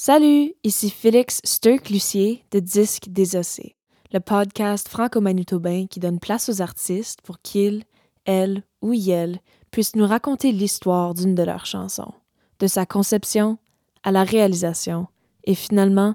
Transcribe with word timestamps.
Salut, 0.00 0.54
ici 0.62 0.90
Félix 0.90 1.40
Sturck-Lucier 1.42 2.44
de 2.52 2.60
Disques 2.60 3.08
Désossés, 3.08 3.74
le 4.12 4.20
podcast 4.20 4.88
franco-manitobain 4.88 5.86
qui 5.90 5.98
donne 5.98 6.20
place 6.20 6.48
aux 6.48 6.62
artistes 6.62 7.20
pour 7.22 7.40
qu'ils, 7.40 7.82
elles 8.24 8.62
ou 8.80 8.92
ils 8.92 9.40
puissent 9.72 9.96
nous 9.96 10.06
raconter 10.06 10.52
l'histoire 10.52 11.14
d'une 11.14 11.34
de 11.34 11.42
leurs 11.42 11.66
chansons, 11.66 12.12
de 12.60 12.68
sa 12.68 12.86
conception 12.86 13.58
à 14.04 14.12
la 14.12 14.22
réalisation 14.22 15.08
et 15.42 15.56
finalement 15.56 16.14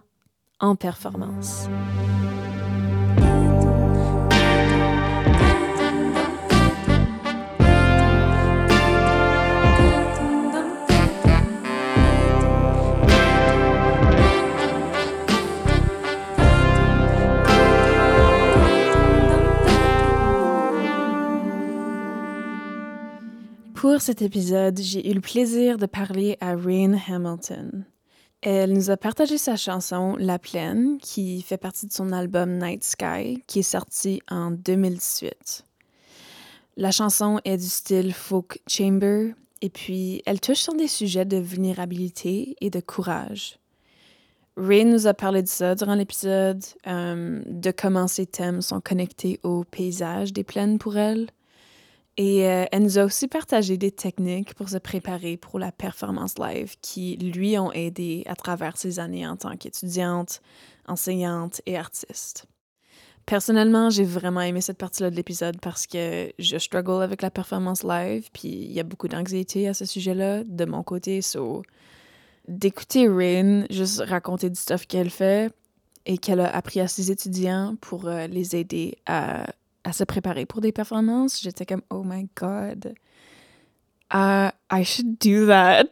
en 0.61 0.77
performance. 0.77 1.67
Pour 23.83 23.99
cet 23.99 24.21
épisode, 24.21 24.79
j'ai 24.79 25.09
eu 25.09 25.13
le 25.13 25.19
plaisir 25.19 25.77
de 25.77 25.85
parler 25.85 26.37
à 26.39 26.55
Rain 26.55 26.97
Hamilton. 27.05 27.83
Elle 28.41 28.71
nous 28.71 28.91
a 28.91 28.95
partagé 28.95 29.37
sa 29.37 29.57
chanson 29.57 30.15
La 30.17 30.39
Plaine, 30.39 30.99
qui 31.01 31.41
fait 31.41 31.57
partie 31.57 31.87
de 31.87 31.91
son 31.91 32.13
album 32.13 32.59
Night 32.59 32.81
Sky, 32.81 33.43
qui 33.45 33.59
est 33.59 33.61
sorti 33.61 34.21
en 34.31 34.51
2018. 34.51 35.65
La 36.77 36.91
chanson 36.91 37.41
est 37.43 37.57
du 37.57 37.67
style 37.67 38.13
folk 38.13 38.61
chamber, 38.69 39.33
et 39.61 39.69
puis 39.69 40.21
elle 40.25 40.39
touche 40.39 40.61
sur 40.61 40.75
des 40.75 40.87
sujets 40.87 41.25
de 41.25 41.35
vulnérabilité 41.35 42.55
et 42.61 42.69
de 42.69 42.79
courage. 42.79 43.59
Rain 44.55 44.85
nous 44.85 45.07
a 45.07 45.13
parlé 45.13 45.41
de 45.41 45.49
ça 45.49 45.75
durant 45.75 45.95
l'épisode, 45.95 46.63
euh, 46.87 47.41
de 47.47 47.71
comment 47.71 48.07
ces 48.07 48.27
thèmes 48.27 48.61
sont 48.61 48.79
connectés 48.79 49.41
au 49.43 49.65
paysage 49.65 50.31
des 50.31 50.45
plaines 50.45 50.79
pour 50.79 50.95
elle, 50.95 51.27
et 52.17 52.47
euh, 52.47 52.65
elle 52.71 52.83
nous 52.83 52.99
a 52.99 53.05
aussi 53.05 53.27
partagé 53.27 53.77
des 53.77 53.91
techniques 53.91 54.53
pour 54.53 54.69
se 54.69 54.77
préparer 54.77 55.35
pour 55.35 55.57
la 55.57 55.71
performance 55.71 56.37
live 56.37 56.75
qui 56.81 57.17
lui 57.17 57.57
ont 57.57 57.71
aidé 57.71 58.23
à 58.27 58.35
travers 58.35 58.77
ses 58.77 58.99
années 58.99 59.25
en 59.25 59.35
tant 59.35 59.57
qu'étudiante, 59.57 60.41
enseignante 60.87 61.61
et 61.65 61.75
artiste. 61.75 62.45
Personnellement, 63.25 63.89
j'ai 63.89 64.03
vraiment 64.03 64.41
aimé 64.41 64.61
cette 64.61 64.77
partie-là 64.77 65.09
de 65.09 65.15
l'épisode 65.15 65.59
parce 65.61 65.87
que 65.87 66.31
je 66.37 66.57
struggle 66.57 67.01
avec 67.01 67.21
la 67.21 67.31
performance 67.31 67.83
live, 67.83 68.29
puis 68.33 68.49
il 68.49 68.71
y 68.71 68.79
a 68.79 68.83
beaucoup 68.83 69.07
d'anxiété 69.07 69.67
à 69.67 69.73
ce 69.73 69.85
sujet-là 69.85 70.43
de 70.43 70.65
mon 70.65 70.83
côté. 70.83 71.21
So, 71.21 71.63
d'écouter 72.47 73.07
Rin 73.07 73.65
juste 73.69 74.01
raconter 74.01 74.49
du 74.49 74.59
stuff 74.59 74.85
qu'elle 74.85 75.09
fait 75.09 75.51
et 76.05 76.17
qu'elle 76.17 76.41
a 76.41 76.53
appris 76.53 76.81
à 76.81 76.87
ses 76.87 77.11
étudiants 77.11 77.75
pour 77.79 78.07
euh, 78.07 78.27
les 78.27 78.57
aider 78.57 78.97
à 79.05 79.47
à 79.83 79.93
se 79.93 80.03
préparer 80.03 80.45
pour 80.45 80.61
des 80.61 80.71
performances, 80.71 81.41
j'étais 81.41 81.65
comme 81.65 81.81
oh 81.89 82.03
my 82.05 82.27
god, 82.35 82.93
uh, 84.13 84.49
I 84.71 84.83
should 84.83 85.17
do 85.19 85.47
that. 85.47 85.91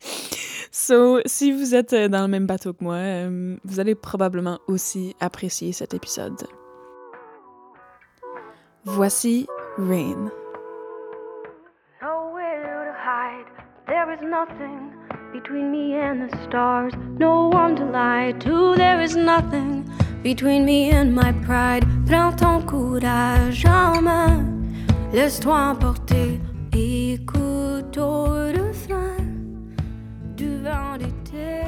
so, 0.70 1.20
si 1.24 1.52
vous 1.52 1.74
êtes 1.74 1.94
dans 1.94 2.22
le 2.22 2.28
même 2.28 2.46
bateau 2.46 2.72
que 2.72 2.84
moi, 2.84 2.96
um, 2.96 3.58
vous 3.64 3.80
allez 3.80 3.94
probablement 3.94 4.58
aussi 4.68 5.14
apprécier 5.20 5.72
cet 5.72 5.94
épisode. 5.94 6.46
Voici 8.84 9.46
Rain. 9.78 10.30
There 13.86 14.10
is 14.10 14.20
nothing 14.22 14.92
between 15.32 15.70
me 15.70 15.94
and 15.94 16.22
the 16.22 16.44
stars. 16.44 16.94
No 17.18 17.48
one 17.48 17.76
to 17.76 17.84
lie 17.84 18.32
to, 18.40 18.74
there 18.76 19.00
is 19.02 19.14
nothing. 19.14 19.86
Between 20.24 20.64
me 20.64 20.90
and 20.90 21.14
my 21.14 21.34
pride, 21.44 21.84
prends 22.06 22.34
ton 22.34 22.62
courage 22.62 23.66
en 23.66 24.00
main. 24.00 24.42
Laisse-toi 25.12 25.54
emporter, 25.54 26.40
écoute 26.72 27.98
au 27.98 28.24
refrain 28.24 29.18
du 30.34 30.62
vent 30.62 30.96
d'été. 30.96 31.60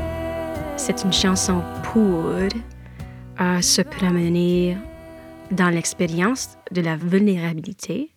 C'est 0.78 1.04
une 1.04 1.12
chanson 1.12 1.62
pour 1.92 2.31
euh, 2.31 3.60
se 3.60 3.82
promener 3.82 4.78
dans 5.50 5.69
l'expérience 5.69 6.56
de 6.70 6.81
la 6.81 6.97
vulnérabilité 6.97 8.10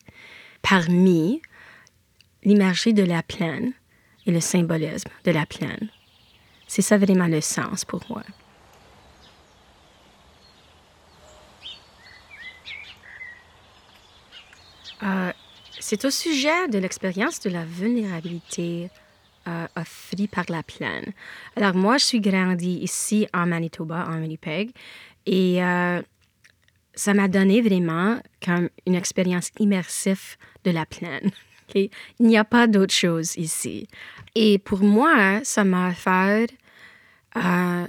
parmi 0.61 1.41
l'imagerie 2.45 2.93
de 2.93 3.03
la 3.03 3.23
plaine 3.23 3.73
et 4.25 4.31
le 4.31 4.39
symbolisme 4.39 5.09
de 5.25 5.31
la 5.31 5.45
plaine. 5.45 5.89
C'est 6.65 6.81
ça 6.81 6.97
vraiment 6.97 7.27
le 7.27 7.41
sens 7.41 7.83
pour 7.83 7.99
moi. 8.09 8.23
Euh, 15.03 15.31
c'est 15.79 16.03
au 16.05 16.09
sujet 16.09 16.67
de 16.67 16.77
l'expérience 16.77 17.39
de 17.39 17.49
la 17.49 17.63
vulnérabilité 17.63 18.89
euh, 19.47 19.67
offrue 19.75 20.27
par 20.27 20.45
la 20.49 20.61
plaine. 20.61 21.13
Alors 21.55 21.73
moi, 21.73 21.97
je 21.97 22.05
suis 22.05 22.19
grandie 22.19 22.79
ici 22.81 23.27
en 23.33 23.47
Manitoba, 23.47 24.05
en 24.07 24.19
Winnipeg, 24.19 24.71
et 25.25 25.63
euh, 25.63 26.01
ça 26.93 27.13
m'a 27.13 27.27
donné 27.27 27.61
vraiment 27.61 28.19
comme 28.43 28.69
une 28.85 28.95
expérience 28.95 29.49
immersive 29.57 30.35
de 30.65 30.71
la 30.71 30.85
plaine. 30.85 31.31
Il 31.75 31.89
n'y 32.19 32.37
a 32.37 32.43
pas 32.43 32.67
d'autre 32.67 32.93
chose 32.93 33.37
ici. 33.37 33.87
Et 34.35 34.59
pour 34.59 34.81
moi, 34.81 35.39
ça 35.43 35.63
m'a 35.63 35.93
fait 35.93 36.51
euh, 37.37 37.87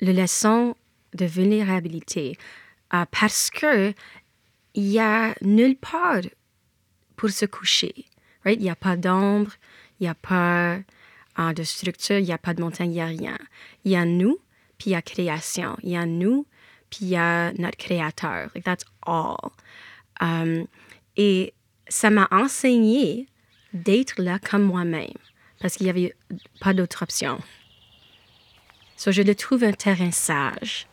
le 0.00 0.12
leçon 0.12 0.76
de 1.14 1.24
vulnérabilité 1.26 2.38
parce 3.10 3.50
que 3.50 3.92
il 4.78 4.84
n'y 4.84 5.00
a 5.00 5.34
nulle 5.42 5.76
part 5.76 6.22
pour 7.16 7.30
se 7.30 7.46
coucher. 7.46 8.06
Right? 8.44 8.60
Il 8.60 8.62
n'y 8.62 8.70
a 8.70 8.76
pas 8.76 8.96
d'ombre, 8.96 9.50
il 9.98 10.04
n'y 10.04 10.08
a 10.08 10.14
pas 10.14 10.78
uh, 11.36 11.52
de 11.52 11.64
structure, 11.64 12.18
il 12.18 12.26
n'y 12.26 12.32
a 12.32 12.38
pas 12.38 12.54
de 12.54 12.60
montagne, 12.60 12.92
il 12.92 12.94
n'y 12.94 13.00
a 13.00 13.06
rien. 13.06 13.38
Il 13.84 13.90
y 13.90 13.96
a 13.96 14.04
nous, 14.04 14.38
puis 14.78 14.90
il 14.90 14.92
y 14.92 14.94
a 14.94 15.02
création. 15.02 15.76
Il 15.82 15.90
y 15.90 15.96
a 15.96 16.06
nous, 16.06 16.46
puis 16.90 17.00
il 17.02 17.08
y 17.08 17.16
a 17.16 17.52
notre 17.54 17.76
créateur. 17.76 18.50
Like, 18.54 18.62
that's 18.62 18.84
all. 19.04 19.50
Um, 20.20 20.68
et 21.16 21.54
ça 21.88 22.10
m'a 22.10 22.28
enseigné 22.30 23.26
d'être 23.72 24.22
là 24.22 24.38
comme 24.38 24.62
moi-même, 24.62 25.18
parce 25.60 25.76
qu'il 25.76 25.86
n'y 25.86 25.90
avait 25.90 26.14
pas 26.60 26.72
d'autre 26.72 27.02
option. 27.02 27.40
So, 28.96 29.10
je 29.10 29.22
le 29.22 29.34
trouve 29.34 29.64
un 29.64 29.72
terrain 29.72 30.12
sage. 30.12 30.87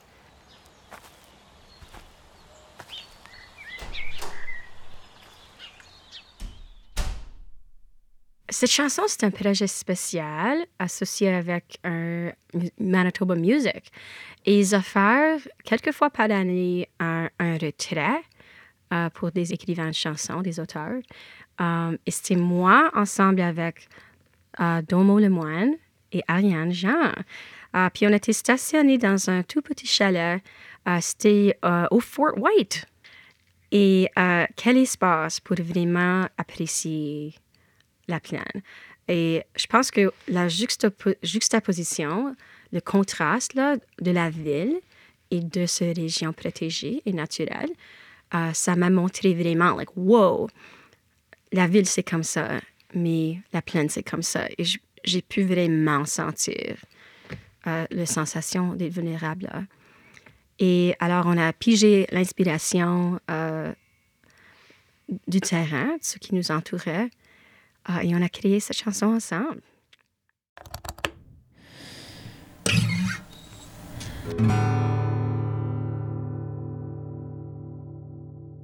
Cette 8.66 8.74
chanson, 8.74 9.04
c'est 9.06 9.24
un 9.24 9.30
projet 9.30 9.68
spécial 9.68 10.66
associé 10.80 11.30
avec 11.30 11.78
un 11.84 12.32
Manitoba 12.80 13.36
Music. 13.36 13.92
Et 14.44 14.60
ils 14.60 14.74
offrent 14.74 15.40
quelques 15.64 15.92
fois 15.92 16.10
par 16.10 16.32
année 16.32 16.90
un, 17.00 17.30
retrait 17.40 18.24
euh, 18.92 19.12
pour 19.12 19.32
des 19.32 19.54
écrivains 19.54 19.90
de 19.90 19.94
chansons, 19.94 20.42
des 20.42 20.60
auteurs. 20.60 21.00
Euh, 21.62 21.96
et 22.08 22.10
c'était 22.10 22.38
moi, 22.38 22.90
ensemble 22.96 23.42
avec 23.42 23.88
euh, 24.60 24.82
Domo 24.82 25.20
Lemoine 25.20 25.76
et 26.12 26.24
Ariane 26.28 26.74
Jean. 26.74 27.12
puis 27.94 28.08
on 28.08 28.14
était 28.14 28.34
stationnés 28.34 28.98
dans 28.98 29.30
un 29.30 29.44
tout 29.44 29.62
petit 29.62 29.86
chalet. 29.86 30.42
c'était 31.02 31.56
au 31.92 32.00
Fort 32.00 32.36
White. 32.36 32.88
Et 33.72 34.10
quel 34.56 34.78
espace 34.78 35.40
pour 35.40 35.58
vraiment 35.62 36.28
apprécier 36.40 37.36
la 38.08 38.20
plaine. 38.20 38.62
Et 39.08 39.44
je 39.56 39.68
pense 39.68 39.92
que 39.92 40.12
la 40.28 40.48
juxtaposition, 40.48 42.36
le 42.72 42.82
contraste 42.82 43.54
là, 43.54 43.78
de 44.02 44.12
la 44.12 44.30
ville 44.30 44.80
et 45.32 45.42
de 45.42 45.66
cette 45.66 45.98
région 45.98 46.34
protégée 46.34 47.02
et 47.06 47.14
naturelle, 47.14 47.70
euh, 48.34 48.52
ça 48.54 48.76
m'a 48.76 48.90
montré 48.90 49.34
vraiment, 49.34 49.76
like, 49.76 49.96
wow, 49.96 50.50
la 51.52 51.68
ville 51.68 51.86
c'est 51.86 52.04
comme 52.04 52.24
ça, 52.24 52.60
mais 52.94 53.40
la 53.54 53.62
plaine 53.62 53.90
c'est 53.90 54.04
comme 54.04 54.24
ça. 54.24 54.48
Et 54.58 54.64
j'ai 55.04 55.22
pu 55.22 55.44
vraiment 55.44 56.06
sentir 56.06 56.78
euh, 57.68 57.86
la 57.90 58.06
sensation 58.06 58.74
d'être 58.74 58.94
vulnérable. 58.94 59.50
Et 60.60 60.96
alors, 61.00 61.26
on 61.28 61.38
a 61.38 61.52
pigé 61.52 62.08
l'inspiration 62.12 63.20
euh, 63.30 63.74
du 65.28 65.42
terrain, 65.42 65.98
de 65.98 66.04
ce 66.04 66.18
qui 66.18 66.34
nous 66.34 66.52
entourait, 66.52 67.10
ah, 67.86 68.04
et 68.04 68.16
on 68.16 68.22
a 68.22 68.30
créé 68.30 68.60
cette 68.60 68.78
chanson 68.78 69.08
ensemble. 69.08 69.62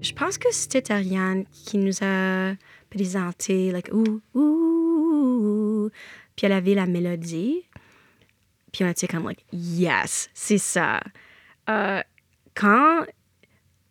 Je 0.01 0.13
pense 0.13 0.39
que 0.39 0.51
c'était 0.51 0.91
Ariane 0.91 1.45
qui 1.51 1.77
nous 1.77 1.93
a 2.01 2.53
présenté, 2.89 3.71
like, 3.71 3.89
ouh, 3.93 4.21
ouh, 4.33 4.39
ouh, 4.39 5.89
puis 6.35 6.47
elle 6.47 6.53
avait 6.53 6.73
la 6.73 6.87
mélodie. 6.87 7.63
puis 8.73 8.83
on 8.83 8.87
était 8.87 9.07
comme, 9.07 9.27
like, 9.27 9.45
yes, 9.53 10.29
c'est 10.33 10.57
ça. 10.57 10.99
Euh, 11.69 12.01
quand 12.55 13.05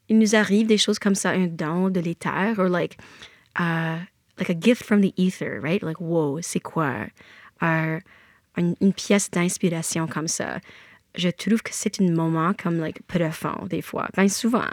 il 0.09 0.19
nous 0.19 0.35
arrive 0.35 0.67
des 0.67 0.79
choses 0.79 0.99
comme 0.99 1.15
ça, 1.15 1.31
un 1.31 1.47
don 1.47 1.88
de 1.88 2.00
l'éther, 2.00 2.59
ou 2.59 2.65
like, 2.65 2.99
uh, 3.61 3.99
like 4.40 4.48
a 4.48 4.54
gift 4.54 4.82
from 4.82 5.02
the 5.02 5.12
ether, 5.16 5.60
right? 5.60 5.82
Like, 5.82 6.00
wow, 6.00 6.40
c'est 6.40 6.62
quoi? 6.62 7.08
Uh, 7.60 8.00
une, 8.56 8.75
une, 8.81 8.92
pièce 8.92 9.31
d'inspiration 9.31 10.08
comme 10.08 10.28
ça. 10.28 10.60
Je 11.14 11.31
trouve 11.31 11.62
que 11.62 11.72
c'est 11.72 12.00
un 12.00 12.10
moment 12.12 12.54
comme, 12.54 12.78
like, 12.78 13.06
profond, 13.06 13.66
des 13.69 13.82
fois. 13.82 14.08
Bien 14.14 14.28
souvent, 14.28 14.70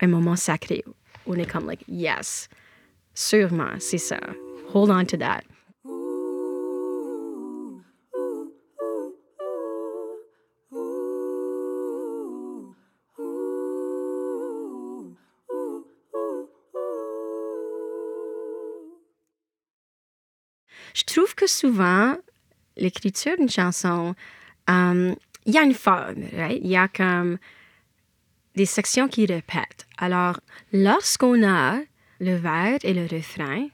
un 0.00 0.06
moment 0.06 0.36
sacré. 0.36 0.84
Où 1.26 1.34
on 1.34 1.38
est 1.38 1.50
comme, 1.50 1.66
like, 1.66 1.82
yes, 1.88 2.48
sûrement, 3.14 3.78
c'est 3.78 3.98
ça. 3.98 4.20
Hold 4.74 4.90
on 4.90 5.04
to 5.06 5.16
that. 5.16 5.42
Je 20.96 21.04
trouve 21.04 21.34
que 21.34 21.46
souvent, 21.46 22.16
l'écriture 22.78 23.36
d'une 23.36 23.50
chanson, 23.50 24.14
um, 24.66 25.14
il 25.44 25.52
y 25.52 25.58
a 25.58 25.62
une 25.62 25.74
forme? 25.74 26.24
Il 26.50 26.66
y 26.66 26.76
a 26.76 26.88
comme 26.88 27.36
des 28.54 28.64
sections 28.64 29.06
qui 29.06 29.26
répètent. 29.26 29.86
Alors, 29.98 30.40
lorsqu'on 30.72 31.46
a 31.46 31.80
le 32.18 32.36
vers 32.36 32.78
et 32.82 32.94
le 32.94 33.06
refrain, 33.14 33.68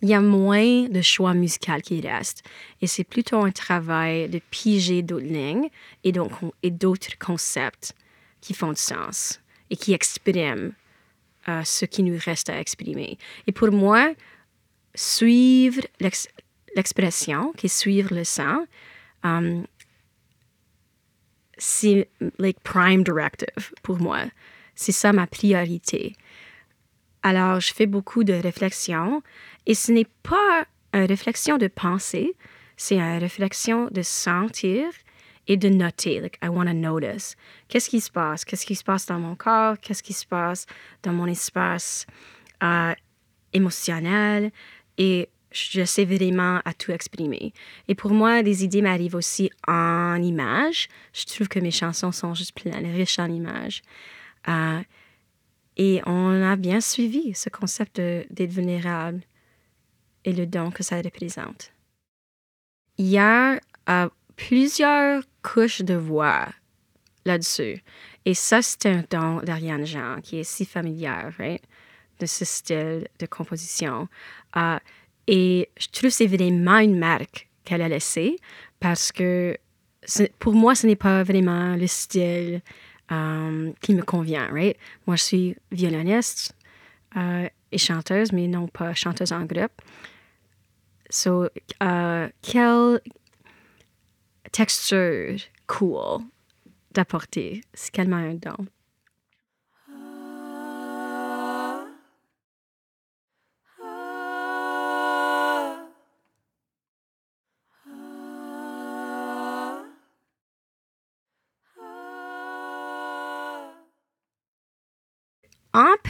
il 0.00 0.08
y 0.08 0.14
a 0.14 0.22
moins 0.22 0.88
de 0.88 1.02
choix 1.02 1.34
musical 1.34 1.82
qui 1.82 2.00
reste. 2.00 2.42
Et 2.80 2.86
c'est 2.86 3.04
plutôt 3.04 3.44
un 3.44 3.50
travail 3.50 4.30
de 4.30 4.40
piger 4.50 5.02
d'autres 5.02 5.26
lignes 5.26 5.68
et, 6.02 6.12
donc, 6.12 6.32
et 6.62 6.70
d'autres 6.70 7.18
concepts 7.18 7.92
qui 8.40 8.54
font 8.54 8.72
du 8.72 8.80
sens 8.80 9.38
et 9.68 9.76
qui 9.76 9.92
expriment 9.92 10.72
euh, 11.46 11.62
ce 11.62 11.84
qui 11.84 12.02
nous 12.02 12.18
reste 12.24 12.48
à 12.48 12.58
exprimer. 12.58 13.18
Et 13.46 13.52
pour 13.52 13.70
moi, 13.70 14.14
suivre 14.94 15.82
l'expression, 16.76 17.52
qui 17.56 17.68
suivre 17.68 18.14
le 18.14 18.24
sang, 18.24 18.64
um, 19.22 19.66
c'est 21.58 22.08
like 22.38 22.60
prime 22.60 23.04
directive 23.04 23.72
pour 23.82 23.98
moi. 24.00 24.24
C'est 24.74 24.92
ça 24.92 25.12
ma 25.12 25.26
priorité. 25.26 26.14
Alors, 27.22 27.60
je 27.60 27.72
fais 27.72 27.86
beaucoup 27.86 28.24
de 28.24 28.34
réflexion 28.34 29.22
et 29.66 29.74
ce 29.74 29.92
n'est 29.92 30.08
pas 30.22 30.66
une 30.92 31.04
réflexion 31.04 31.58
de 31.58 31.68
pensée, 31.68 32.36
c'est 32.76 32.96
une 32.96 33.18
réflexion 33.18 33.88
de 33.90 34.02
sentir 34.02 34.86
et 35.46 35.56
de 35.56 35.68
noter. 35.68 36.20
Like, 36.20 36.38
I 36.42 36.48
want 36.48 36.66
to 36.66 36.72
notice. 36.72 37.36
Qu'est-ce 37.68 37.88
qui 37.88 38.00
se 38.00 38.10
passe? 38.10 38.44
Qu'est-ce 38.44 38.66
qui 38.66 38.74
se 38.74 38.84
passe 38.84 39.06
dans 39.06 39.18
mon 39.18 39.36
corps? 39.36 39.78
Qu'est-ce 39.80 40.02
qui 40.02 40.12
se 40.12 40.26
passe 40.26 40.66
dans 41.02 41.12
mon 41.12 41.26
espace 41.26 42.06
euh, 42.62 42.94
émotionnel? 43.52 44.50
Et 44.98 45.28
je 45.54 45.84
sais 45.84 46.04
vraiment 46.04 46.60
à 46.64 46.74
tout 46.74 46.92
exprimer. 46.92 47.52
Et 47.88 47.94
pour 47.94 48.12
moi, 48.12 48.42
des 48.42 48.64
idées 48.64 48.82
m'arrivent 48.82 49.14
aussi 49.14 49.50
en 49.66 50.20
images. 50.20 50.88
Je 51.12 51.24
trouve 51.24 51.48
que 51.48 51.60
mes 51.60 51.70
chansons 51.70 52.12
sont 52.12 52.34
juste 52.34 52.54
pleines, 52.54 52.92
riches 52.94 53.18
en 53.18 53.30
images. 53.30 53.82
Euh, 54.48 54.80
et 55.76 56.00
on 56.06 56.42
a 56.42 56.56
bien 56.56 56.80
suivi 56.80 57.34
ce 57.34 57.48
concept 57.48 57.96
d'être 57.96 58.52
vulnérable 58.52 59.22
et 60.24 60.32
le 60.32 60.46
don 60.46 60.70
que 60.70 60.82
ça 60.82 60.96
représente. 60.96 61.72
Il 62.98 63.06
y 63.06 63.18
a 63.18 63.60
euh, 63.88 64.08
plusieurs 64.36 65.22
couches 65.42 65.82
de 65.82 65.94
voix 65.94 66.48
là-dessus. 67.24 67.82
Et 68.24 68.34
ça, 68.34 68.62
c'est 68.62 68.86
un 68.86 69.04
don 69.10 69.40
d'Ariane 69.42 69.86
Jean 69.86 70.20
qui 70.22 70.38
est 70.38 70.44
si 70.44 70.64
familière, 70.64 71.32
de 72.20 72.26
ce 72.26 72.44
style 72.44 73.08
de 73.18 73.26
composition. 73.26 74.08
Euh, 74.56 74.78
et 75.26 75.70
je 75.76 75.88
trouve 75.88 76.10
que 76.10 76.10
c'est 76.10 76.26
vraiment 76.26 76.78
une 76.78 76.98
marque 76.98 77.48
qu'elle 77.64 77.82
a 77.82 77.88
laissée 77.88 78.36
parce 78.80 79.12
que 79.12 79.56
pour 80.38 80.54
moi, 80.54 80.74
ce 80.74 80.86
n'est 80.86 80.96
pas 80.96 81.22
vraiment 81.22 81.76
le 81.76 81.86
style 81.86 82.60
um, 83.10 83.72
qui 83.80 83.94
me 83.94 84.02
convient, 84.02 84.48
right? 84.52 84.76
Moi, 85.06 85.16
je 85.16 85.22
suis 85.22 85.56
violoniste 85.72 86.54
uh, 87.16 87.48
et 87.72 87.78
chanteuse, 87.78 88.32
mais 88.32 88.46
non 88.46 88.68
pas 88.68 88.92
chanteuse 88.94 89.32
en 89.32 89.44
groupe. 89.44 89.80
So, 91.10 91.46
uh, 91.80 92.28
quelle 92.42 93.00
texture 94.52 95.38
cool 95.66 96.22
d'apporter. 96.92 97.62
C'est 97.74 97.92
tellement 97.92 98.16
un 98.16 98.34
don. 98.34 98.66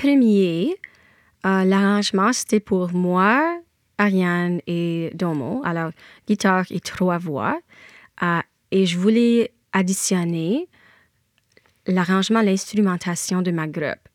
Premier, 0.04 0.76
euh, 1.46 1.64
l'arrangement, 1.64 2.32
c'était 2.34 2.60
pour 2.60 2.92
moi, 2.92 3.58
Ariane 3.96 4.60
et 4.66 5.10
Domo. 5.14 5.62
Alors, 5.64 5.92
guitare 6.28 6.66
et 6.70 6.80
trois 6.80 7.16
voix. 7.16 7.58
Euh, 8.22 8.40
et 8.70 8.84
je 8.84 8.98
voulais 8.98 9.52
additionner 9.72 10.68
l'arrangement, 11.86 12.42
l'instrumentation 12.42 13.40
de 13.40 13.50
ma 13.50 13.66
groupe. 13.66 14.08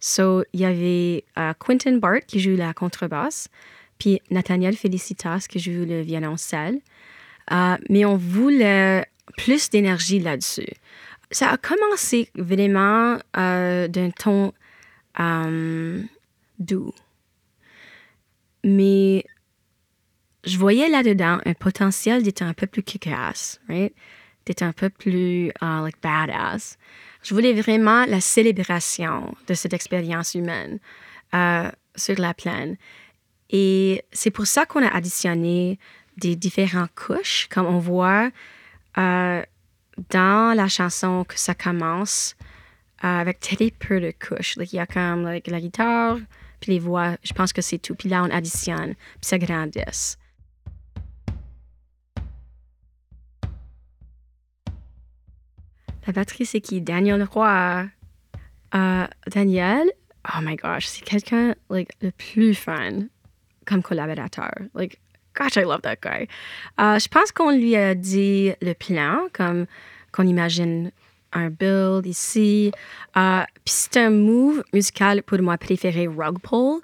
So, 0.00 0.44
il 0.52 0.60
y 0.60 0.64
avait 0.66 1.24
uh, 1.38 1.54
Quentin 1.58 1.96
Bart 1.96 2.20
qui 2.26 2.38
joue 2.38 2.54
la 2.54 2.74
contrebasse, 2.74 3.48
puis 3.98 4.20
Nathaniel 4.30 4.76
Felicitas 4.76 5.46
qui 5.48 5.58
joue 5.58 5.86
le 5.86 6.02
violoncelle. 6.02 6.80
Mais 7.88 8.04
on 8.04 8.16
voulait 8.16 9.06
plus 9.38 9.70
d'énergie 9.70 10.20
là-dessus. 10.20 10.74
Ça 11.30 11.50
a 11.50 11.56
commencé 11.56 12.28
vraiment 12.34 13.18
d'un 13.34 14.10
ton 14.10 14.52
doux. 16.58 16.92
Mais 18.64 19.24
je 20.44 20.58
voyais 20.58 20.88
là-dedans 20.88 21.38
un 21.44 21.54
potentiel 21.54 22.22
d'être 22.22 22.42
un 22.42 22.54
peu 22.54 22.66
plus 22.66 22.82
kick-ass, 22.82 23.60
right? 23.68 23.94
D'être 24.46 24.62
un 24.62 24.72
peu 24.72 24.90
plus 24.90 25.48
uh, 25.60 25.82
like 25.82 26.00
badass. 26.02 26.78
Je 27.22 27.34
voulais 27.34 27.52
vraiment 27.52 28.06
la 28.06 28.20
célébration 28.20 29.34
de 29.48 29.54
cette 29.54 29.72
expérience 29.72 30.34
humaine 30.34 30.78
uh, 31.32 31.68
sur 31.96 32.18
la 32.18 32.32
plaine. 32.32 32.76
Et 33.50 34.04
c'est 34.12 34.30
pour 34.30 34.46
ça 34.46 34.66
qu'on 34.66 34.84
a 34.84 34.88
additionné 34.88 35.78
des 36.16 36.36
différentes 36.36 36.94
couches, 36.94 37.48
comme 37.50 37.66
on 37.66 37.78
voit 37.78 38.28
uh, 38.96 39.42
dans 40.10 40.56
la 40.56 40.68
chanson 40.68 41.24
que 41.24 41.38
ça 41.38 41.54
commence 41.54 42.36
avec 43.00 43.40
très 43.40 43.70
peu 43.70 44.00
de 44.00 44.12
couches. 44.12 44.56
il 44.56 44.74
y 44.74 44.78
a 44.78 44.86
comme 44.86 45.24
la 45.24 45.60
guitare, 45.60 46.18
puis 46.60 46.72
les 46.72 46.78
voix, 46.78 47.16
je 47.22 47.32
pense 47.32 47.52
que 47.52 47.62
c'est 47.62 47.78
tout. 47.78 47.94
Puis 47.94 48.08
là, 48.08 48.22
on 48.22 48.30
additionne, 48.30 48.94
puis 48.94 49.22
ça 49.22 49.38
grandisse. 49.38 50.18
La 56.06 56.12
batterie, 56.12 56.46
c'est 56.46 56.60
qui? 56.60 56.80
Daniel 56.80 57.24
Roy. 57.24 57.88
Uh, 58.74 59.06
Daniel, 59.28 59.90
oh 60.28 60.40
my 60.42 60.56
gosh, 60.56 60.86
c'est 60.86 61.04
quelqu'un 61.04 61.54
le 61.70 62.10
plus 62.10 62.54
fun 62.54 63.06
comme 63.64 63.82
collaborateur. 63.82 64.52
Like, 64.74 65.00
gosh, 65.34 65.56
I 65.56 65.62
love 65.62 65.82
that 65.82 65.96
guy. 66.02 66.28
Uh, 66.78 66.98
je 66.98 67.08
pense 67.08 67.32
qu'on 67.32 67.50
lui 67.50 67.76
a 67.76 67.94
dit 67.94 68.52
le 68.60 68.74
plan, 68.74 69.28
comme 69.32 69.66
qu'on 70.12 70.26
imagine 70.26 70.90
un 71.36 71.50
build 71.50 72.06
ici. 72.06 72.72
Uh, 73.14 73.44
Puis 73.64 73.74
c'est 73.74 73.96
un 73.98 74.10
move 74.10 74.64
musical 74.72 75.22
pour 75.22 75.40
moi 75.40 75.58
préféré, 75.58 76.06
rug 76.06 76.38
pull, 76.40 76.80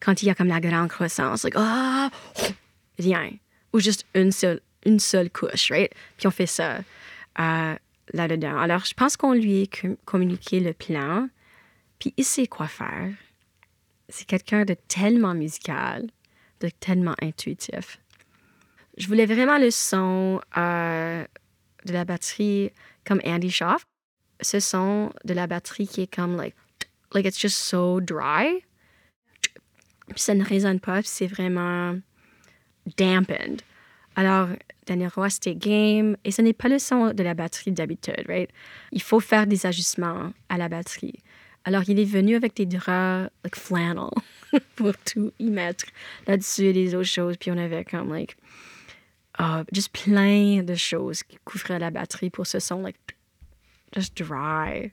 quand 0.00 0.22
il 0.22 0.26
y 0.26 0.30
a 0.30 0.34
comme 0.34 0.48
la 0.48 0.60
grande 0.60 0.88
croissance, 0.88 1.44
like, 1.44 1.54
ah, 1.56 2.10
rien. 2.98 3.30
Ou 3.72 3.80
juste 3.80 4.06
une 4.14 4.32
seule, 4.32 4.60
une 4.84 5.00
seule 5.00 5.30
couche, 5.30 5.70
right? 5.70 5.92
Puis 6.16 6.26
on 6.26 6.30
fait 6.30 6.46
ça 6.46 6.78
uh, 7.38 7.76
là-dedans. 8.12 8.58
Alors, 8.58 8.84
je 8.84 8.94
pense 8.94 9.16
qu'on 9.16 9.32
lui 9.32 9.62
a 9.62 9.88
communiqué 10.04 10.60
le 10.60 10.72
plan, 10.72 11.28
puis 11.98 12.14
il 12.16 12.24
sait 12.24 12.46
quoi 12.46 12.66
faire. 12.66 13.10
C'est 14.08 14.26
quelqu'un 14.26 14.64
de 14.64 14.74
tellement 14.74 15.34
musical, 15.34 16.08
de 16.60 16.70
tellement 16.80 17.14
intuitif. 17.20 17.98
Je 18.96 19.06
voulais 19.06 19.26
vraiment 19.26 19.58
le 19.58 19.70
son 19.70 20.40
euh, 20.56 21.24
de 21.84 21.92
la 21.92 22.04
batterie 22.04 22.72
comme 23.08 23.20
Andy 23.24 23.50
Schaff. 23.50 23.86
Ce 24.40 24.60
son 24.60 25.10
de 25.24 25.34
la 25.34 25.46
batterie 25.46 25.88
qui 25.88 26.02
est 26.02 26.14
comme 26.14 26.36
like, 26.36 26.54
like 27.12 27.26
it's 27.26 27.40
just 27.40 27.56
so 27.56 28.00
dry. 28.00 28.62
Puis 30.10 30.20
ça 30.20 30.34
ne 30.34 30.44
résonne 30.44 30.78
pas, 30.78 31.02
c'est 31.02 31.26
vraiment 31.26 31.98
dampened. 32.96 33.62
Alors, 34.14 34.48
dernier 34.86 35.06
roi, 35.08 35.30
c'était 35.30 35.54
game. 35.54 36.16
Et 36.24 36.32
ce 36.32 36.42
n'est 36.42 36.52
pas 36.52 36.68
le 36.68 36.78
son 36.78 37.12
de 37.12 37.22
la 37.22 37.34
batterie 37.34 37.72
d'habitude, 37.72 38.24
right? 38.26 38.50
Il 38.90 39.02
faut 39.02 39.20
faire 39.20 39.46
des 39.46 39.66
ajustements 39.66 40.32
à 40.48 40.58
la 40.58 40.68
batterie. 40.68 41.20
Alors, 41.64 41.82
il 41.88 42.00
est 42.00 42.04
venu 42.04 42.34
avec 42.34 42.56
des 42.56 42.66
draps, 42.66 43.30
like 43.44 43.56
flannel, 43.56 44.10
pour 44.76 44.96
tout 44.98 45.32
y 45.38 45.50
mettre 45.50 45.84
là-dessus 46.26 46.64
et 46.64 46.72
des 46.72 46.94
autres 46.94 47.04
choses. 47.04 47.36
Puis 47.36 47.50
on 47.50 47.58
avait 47.58 47.84
comme, 47.84 48.12
like, 48.12 48.36
juste 49.72 49.92
plein 49.92 50.62
de 50.62 50.74
choses 50.74 51.22
qui 51.22 51.38
couvraient 51.44 51.78
la 51.78 51.90
batterie 51.90 52.30
pour 52.30 52.46
ce 52.46 52.58
son, 52.58 52.82
like, 52.82 52.96
just 53.94 54.16
dry, 54.16 54.90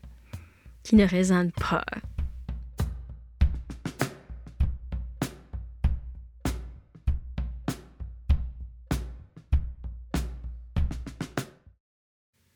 qui 0.84 0.96
ne 0.96 1.06
résonne 1.06 1.52
pas. 1.52 1.86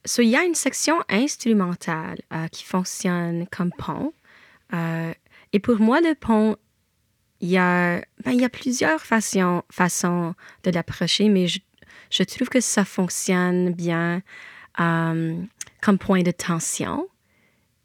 So, 0.09 0.23
il 0.23 0.29
y 0.29 0.35
a 0.35 0.43
une 0.43 0.55
section 0.55 0.95
instrumentale 1.07 2.17
euh, 2.33 2.47
qui 2.47 2.63
fonctionne 2.63 3.45
comme 3.47 3.71
pont. 3.71 4.11
Euh, 4.73 5.13
et 5.53 5.59
pour 5.59 5.79
moi, 5.79 6.01
le 6.01 6.15
pont, 6.15 6.55
il 7.41 7.49
y 7.49 7.59
a, 7.59 8.01
ben, 8.25 8.31
y 8.31 8.43
a 8.43 8.49
plusieurs 8.49 9.01
façons, 9.01 9.61
façons 9.71 10.33
de 10.63 10.71
l'approcher, 10.71 11.29
mais 11.29 11.47
je, 11.47 11.59
je, 12.09 12.23
trouve 12.23 12.49
que 12.49 12.59
ça 12.59 12.85
fonctionne 12.85 13.73
bien 13.73 14.21
euh, 14.79 15.41
comme 15.81 15.97
point 15.97 16.23
de 16.23 16.31
tension. 16.31 17.07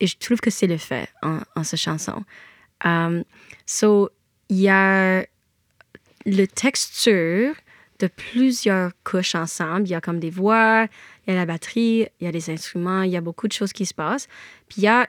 Et 0.01 0.07
je 0.07 0.17
trouve 0.19 0.41
que 0.41 0.51
c'est 0.51 0.67
le 0.67 0.77
fait 0.77 1.09
en, 1.23 1.41
en 1.57 1.65
cette 1.65 1.81
chanson. 1.81 2.25
Um, 2.85 3.25
so, 3.65 4.11
il 4.49 4.59
y 4.59 4.69
a 4.69 5.25
le 6.27 6.47
texture 6.47 7.55
de 8.01 8.07
plusieurs 8.09 8.93
couches 9.05 9.35
ensemble. 9.35 9.87
Il 9.87 9.91
y 9.91 9.95
a 9.95 10.01
comme 10.01 10.19
des 10.19 10.31
voix, 10.31 10.87
il 11.27 11.33
y 11.33 11.37
a 11.37 11.39
la 11.39 11.47
batterie, 11.47 12.07
il 12.21 12.25
y 12.25 12.27
a 12.27 12.33
des 12.33 12.51
instruments, 12.51 13.03
il 13.03 13.13
y 13.13 13.17
a 13.17 13.21
beaucoup 13.21 13.49
de 13.49 13.53
choses 13.53 13.73
qui 13.73 13.87
se 13.87 13.95
passent. 13.95 14.29
Puis 14.69 14.83
il 14.83 14.85
y 14.85 14.89
a 14.89 15.09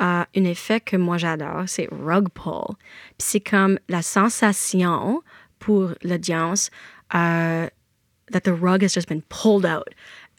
euh, 0.00 0.24
un 0.24 0.44
effet 0.44 0.80
que 0.80 0.96
moi 0.96 1.18
j'adore, 1.18 1.64
c'est 1.66 1.88
rug 1.90 2.28
pull. 2.30 2.74
Puis 3.18 3.28
c'est 3.28 3.40
comme 3.40 3.78
la 3.88 4.02
sensation 4.02 5.22
pour 5.58 5.90
l'audience 6.02 6.70
that 8.30 8.40
the 8.40 8.52
rug 8.52 8.82
has 8.82 8.92
just 8.92 9.08
been 9.08 9.22
pulled 9.28 9.66
out. 9.66 9.88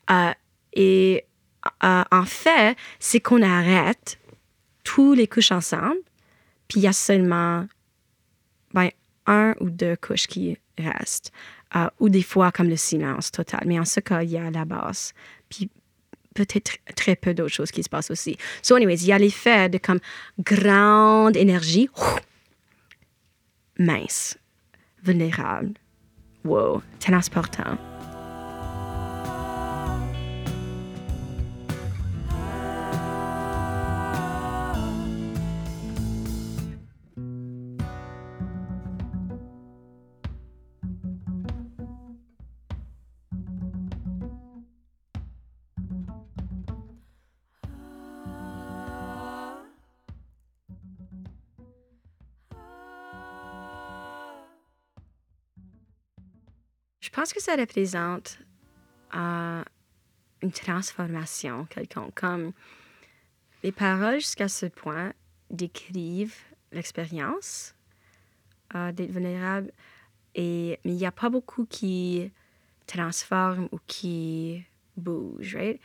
Uh, 0.07 0.33
et 0.73 1.25
uh, 1.81 2.03
en 2.11 2.25
fait, 2.25 2.77
c'est 2.99 3.19
qu'on 3.19 3.41
arrête 3.41 4.17
tous 4.83 5.13
les 5.13 5.27
couches 5.27 5.51
ensemble, 5.51 5.99
puis 6.67 6.79
il 6.79 6.83
y 6.83 6.87
a 6.87 6.93
seulement 6.93 7.67
ben, 8.73 8.89
un 9.27 9.55
ou 9.59 9.69
deux 9.69 9.95
couches 9.95 10.27
qui 10.27 10.57
restent. 10.77 11.31
Uh, 11.75 11.89
ou 11.99 12.09
des 12.09 12.21
fois 12.21 12.51
comme 12.51 12.69
le 12.69 12.77
silence 12.77 13.31
total. 13.31 13.61
Mais 13.65 13.79
en 13.79 13.85
ce 13.85 13.99
cas, 13.99 14.21
il 14.21 14.29
y 14.29 14.37
a 14.37 14.51
la 14.51 14.63
basse. 14.63 15.13
Puis 15.49 15.71
peut-être 16.33 16.77
très 16.95 17.15
peu 17.15 17.33
d'autres 17.33 17.53
choses 17.53 17.71
qui 17.71 17.83
se 17.83 17.89
passent 17.89 18.11
aussi. 18.11 18.37
So 18.61 18.75
anyways, 18.75 19.01
il 19.01 19.07
y 19.07 19.11
a 19.11 19.17
l'effet 19.17 19.69
de 19.69 19.77
comme 19.77 19.99
grande 20.39 21.35
énergie, 21.35 21.89
mince, 23.77 24.37
vulnérable, 25.03 25.73
wow, 26.43 26.81
transportant. 26.99 27.77
Je 27.77 27.92
pense 57.23 57.31
que 57.31 57.41
ça 57.41 57.55
représente 57.55 58.37
euh, 59.15 59.63
une 60.41 60.51
transformation 60.51 61.63
quelconque. 61.69 62.13
Comme 62.15 62.51
les 63.63 63.71
paroles 63.71 64.15
jusqu'à 64.15 64.49
ce 64.49 64.65
point 64.65 65.13
décrivent 65.49 66.35
l'expérience 66.73 67.75
euh, 68.75 68.91
d'être 68.91 69.11
vulnérable, 69.11 69.71
et, 70.35 70.77
mais 70.83 70.91
il 70.91 70.97
n'y 70.97 71.05
a 71.05 71.13
pas 71.13 71.29
beaucoup 71.29 71.65
qui 71.65 72.29
transforment 72.87 73.69
ou 73.71 73.79
qui 73.87 74.61
bougent, 74.97 75.55
right? 75.55 75.79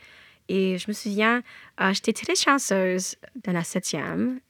Et 0.49 0.77
je 0.77 0.89
me 0.89 0.93
souviens, 0.93 1.41
euh, 1.79 1.93
j'étais 1.93 2.11
très 2.11 2.35
chanceuse 2.35 3.15
dans 3.45 3.53
la 3.53 3.63
septième 3.63 4.41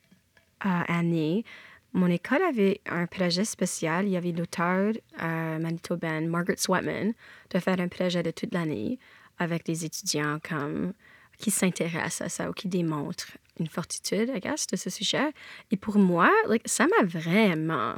euh, 0.66 0.82
année 0.88 1.46
mon 1.94 2.08
école 2.08 2.44
avait 2.44 2.82
un 2.86 3.08
projet 3.08 3.46
spécial. 3.46 4.06
Il 4.06 4.12
y 4.12 4.18
avait 4.18 4.32
l'auteur 4.32 4.94
euh, 5.22 5.60
manitobaine 5.60 6.28
Margaret 6.28 6.58
Sweatman 6.58 7.14
de 7.50 7.60
faire 7.60 7.80
un 7.80 7.88
projet 7.88 8.22
de 8.22 8.32
toute 8.32 8.54
l'année 8.54 9.00
avec 9.40 9.66
des 9.66 9.86
étudiants 9.86 10.40
comme 10.48 10.94
qui 11.40 11.52
s'intéressent 11.52 12.22
à 12.22 12.30
ça 12.30 12.50
ou 12.50 12.54
qui 12.54 12.68
démontrent 12.68 13.38
une 13.60 13.68
fortitude, 13.68 14.30
I 14.36 14.40
guess, 14.40 14.68
de 14.68 14.76
ce 14.76 14.90
sujet. 14.90 15.32
Et 15.72 15.78
pour 15.78 15.98
moi, 15.98 16.30
ça 16.66 16.86
m'a 16.86 17.06
vraiment 17.06 17.96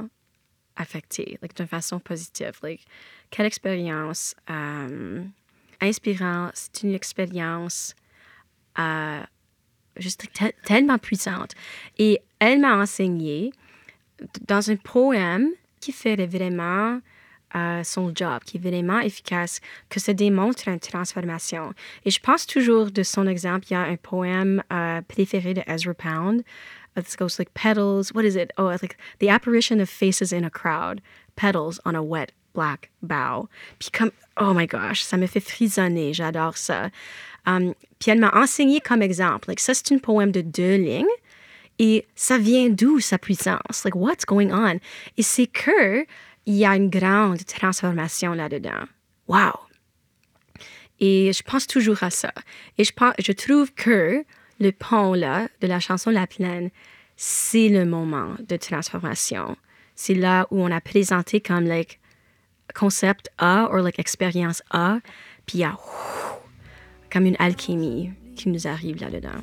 affectée, 0.76 1.38
like, 1.42 1.56
d'une 1.56 1.66
façon 1.66 1.98
positive. 1.98 2.52
Like, 2.62 2.86
quelle 3.30 3.46
expérience 3.46 4.34
euh, 4.48 5.22
inspirante. 5.80 6.52
C'est 6.54 6.84
une 6.84 6.94
expérience 6.94 7.94
euh, 8.78 9.22
juste 9.96 10.26
tellement 10.64 10.98
puissante. 10.98 11.52
Et 11.98 12.20
elle 12.38 12.60
m'a 12.60 12.76
enseigné 12.76 13.52
dans 14.46 14.70
un 14.70 14.76
poème 14.76 15.50
qui 15.80 15.92
fait 15.92 16.16
vraiment 16.26 17.00
euh, 17.54 17.82
son 17.84 18.12
job, 18.14 18.40
qui 18.44 18.56
est 18.56 18.60
vraiment 18.60 19.00
efficace, 19.00 19.60
que 19.90 20.00
ça 20.00 20.14
démontre 20.14 20.68
une 20.68 20.80
transformation. 20.80 21.74
Et 22.04 22.10
je 22.10 22.20
pense 22.20 22.46
toujours 22.46 22.90
de 22.90 23.02
son 23.02 23.26
exemple, 23.26 23.66
il 23.70 23.74
y 23.74 23.76
a 23.76 23.82
un 23.82 23.96
poème 23.96 24.62
euh, 24.72 25.02
préféré 25.02 25.54
de 25.54 25.62
Ezra 25.66 25.94
Pound. 25.94 26.42
It 26.96 27.16
goes 27.18 27.38
like 27.38 27.52
petals, 27.54 28.12
what 28.14 28.24
is 28.24 28.36
it? 28.36 28.52
Oh, 28.58 28.68
like 28.68 28.96
the 29.18 29.28
apparition 29.28 29.80
of 29.80 29.88
faces 29.88 30.32
in 30.32 30.44
a 30.44 30.50
crowd, 30.50 31.00
petals 31.36 31.80
on 31.84 31.94
a 31.94 32.02
wet 32.02 32.32
black 32.54 32.90
bough. 33.02 33.48
Puis 33.78 33.90
comme, 33.90 34.12
oh 34.38 34.52
my 34.54 34.66
gosh, 34.66 35.02
ça 35.02 35.16
me 35.16 35.26
fait 35.26 35.40
frissonner, 35.40 36.12
j'adore 36.12 36.56
ça. 36.56 36.90
Um, 37.46 37.74
puis 37.98 38.10
elle 38.10 38.18
m'a 38.18 38.30
enseigné 38.34 38.80
comme 38.80 39.02
exemple. 39.02 39.48
Like, 39.48 39.60
ça, 39.60 39.74
c'est 39.74 39.92
un 39.92 39.98
poème 39.98 40.32
de 40.32 40.40
deux 40.40 40.76
lignes. 40.76 41.04
Et 41.84 42.06
ça 42.14 42.38
vient 42.38 42.70
d'où 42.70 43.00
sa 43.00 43.18
puissance? 43.18 43.82
Like, 43.84 43.96
what's 43.96 44.24
going 44.24 44.52
on? 44.52 44.78
Et 45.16 45.24
c'est 45.24 45.48
que 45.48 46.06
il 46.46 46.54
y 46.54 46.64
a 46.64 46.76
une 46.76 46.88
grande 46.88 47.44
transformation 47.44 48.34
là-dedans. 48.34 48.84
Wow! 49.26 49.58
Et 51.00 51.32
je 51.32 51.42
pense 51.42 51.66
toujours 51.66 52.00
à 52.04 52.10
ça. 52.10 52.32
Et 52.78 52.84
je, 52.84 52.92
je 53.18 53.32
trouve 53.32 53.74
que 53.74 54.24
le 54.60 54.70
pont 54.70 55.14
là, 55.14 55.48
de 55.60 55.66
la 55.66 55.80
chanson 55.80 56.10
La 56.10 56.28
Plaine, 56.28 56.70
c'est 57.16 57.68
le 57.68 57.84
moment 57.84 58.36
de 58.48 58.56
transformation. 58.56 59.56
C'est 59.96 60.14
là 60.14 60.46
où 60.52 60.62
on 60.62 60.70
a 60.70 60.80
présenté 60.80 61.40
comme 61.40 61.64
like, 61.64 61.98
concept 62.76 63.28
A 63.38 63.68
ou 63.72 63.82
like, 63.82 63.98
expérience 63.98 64.62
A, 64.70 65.00
puis 65.46 65.58
il 65.58 65.60
y 65.62 65.64
a 65.64 65.76
comme 67.12 67.26
une 67.26 67.36
alchimie 67.40 68.12
qui 68.36 68.50
nous 68.50 68.68
arrive 68.68 69.00
là-dedans 69.00 69.42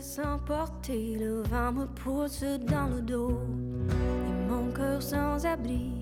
s'emporter, 0.00 1.16
le 1.18 1.42
vent 1.42 1.72
me 1.72 1.86
pousse 1.86 2.42
dans 2.42 2.88
le 2.88 3.02
dos. 3.02 3.40
Et 3.88 4.50
mon 4.50 4.70
cœur 4.72 5.02
sans 5.02 5.44
abri, 5.46 5.92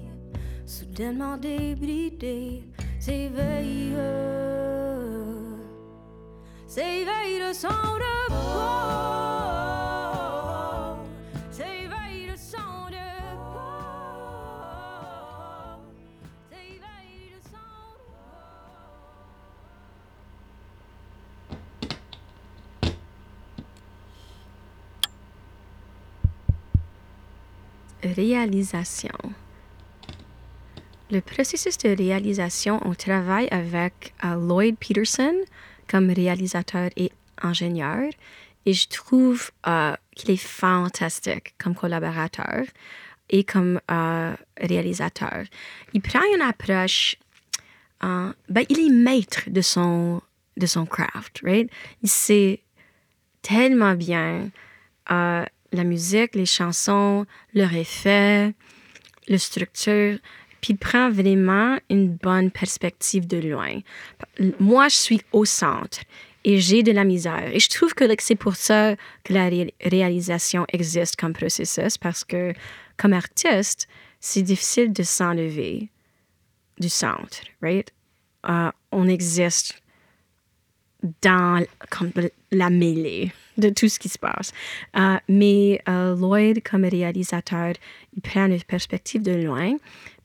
soudainement 0.67 1.37
débridé, 1.37 2.65
s'éveille. 2.99 3.97
S'éveille 6.67 7.39
de 7.49 7.53
son 7.53 7.69
repos. 7.69 9.62
Réalisation. 28.13 29.11
Le 31.13 31.21
processus 31.21 31.77
de 31.77 31.91
réalisation, 31.91 32.81
on 32.87 32.95
travaille 32.95 33.47
avec 33.51 34.15
euh, 34.25 34.35
Lloyd 34.35 34.77
Peterson 34.79 35.35
comme 35.87 36.09
réalisateur 36.11 36.89
et 36.97 37.13
ingénieur. 37.43 38.11
Et 38.65 38.73
je 38.73 38.89
trouve 38.89 39.51
euh, 39.67 39.95
qu'il 40.15 40.31
est 40.31 40.43
fantastique 40.43 41.55
comme 41.59 41.75
collaborateur 41.75 42.65
et 43.29 43.45
comme 43.45 43.79
euh, 43.91 44.35
réalisateur. 44.59 45.45
Il 45.93 46.01
prend 46.01 46.23
une 46.35 46.43
approche 46.43 47.17
ben, 48.01 48.65
il 48.69 48.81
est 48.81 48.91
maître 48.91 49.43
de 49.47 49.61
son, 49.61 50.23
de 50.57 50.67
son 50.67 50.87
craft, 50.87 51.41
right? 51.45 51.71
Il 52.03 52.09
sait 52.09 52.61
tellement 53.43 53.95
bien 53.95 54.51
la 55.73 55.85
musique, 55.85 56.35
les 56.35 56.47
chansons, 56.47 57.27
leur 57.55 57.75
effet, 57.75 58.55
la 59.29 59.39
structure, 59.39 60.19
puis 60.61 60.75
prend 60.75 61.11
vraiment 61.11 61.79
une 61.91 62.09
bonne 62.09 62.51
perspective 62.51 63.27
de 63.27 63.39
loin. 63.39 63.81
Moi, 64.61 64.89
je 64.89 64.97
suis 64.97 65.23
au 65.33 65.45
centre 65.45 66.01
et 66.45 66.61
j'ai 66.61 66.83
de 66.83 66.93
la 66.93 67.05
misère. 67.05 67.51
Et 67.53 67.61
je 67.61 67.69
trouve 67.69 67.95
que 67.95 68.05
c'est 68.19 68.37
pour 68.37 68.57
ça 68.57 68.97
que 69.25 69.33
la 69.33 69.51
réalisation 69.81 70.65
existe 70.73 71.17
comme 71.17 71.33
processus, 71.33 71.99
parce 71.99 72.25
que 72.25 72.53
comme 72.97 73.13
artiste, 73.13 73.89
c'est 74.21 74.43
difficile 74.43 74.93
de 74.93 75.03
s'enlever 75.03 75.89
du 76.79 76.89
centre, 76.89 77.43
right? 77.61 77.91
Euh, 78.49 78.71
on 78.91 79.09
existe 79.09 79.81
dans 81.23 81.65
comme 81.91 82.13
la 82.51 82.71
mêlée 82.71 83.33
de 83.59 83.69
tout 83.69 83.89
ce 83.89 83.99
qui 83.99 84.09
se 84.09 84.19
passe. 84.19 84.53
Euh, 84.97 85.17
mais 85.29 85.81
euh, 85.89 86.17
Lloyd, 86.17 86.63
comme 86.63 86.85
réalisateur, 86.85 87.75
il 88.15 88.23
prend 88.23 88.47
une 88.47 88.63
perspective 88.63 89.23
de 89.23 89.33
loin, 89.33 89.77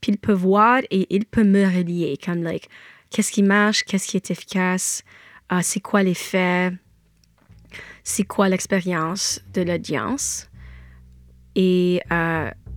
puis 0.01 0.11
il 0.11 0.17
peut 0.17 0.33
voir 0.33 0.81
et 0.91 1.07
il 1.13 1.25
peut 1.25 1.43
me 1.43 1.65
relier, 1.65 2.17
comme, 2.23 2.43
like, 2.43 2.69
qu'est-ce 3.09 3.31
qui 3.31 3.43
marche, 3.43 3.83
qu'est-ce 3.83 4.07
qui 4.07 4.17
est 4.17 4.31
efficace, 4.31 5.03
uh, 5.51 5.61
c'est 5.61 5.79
quoi 5.79 6.03
l'effet, 6.03 6.71
c'est 8.03 8.25
quoi 8.25 8.49
l'expérience 8.49 9.41
de 9.53 9.61
l'audience. 9.61 10.49
Et 11.55 12.01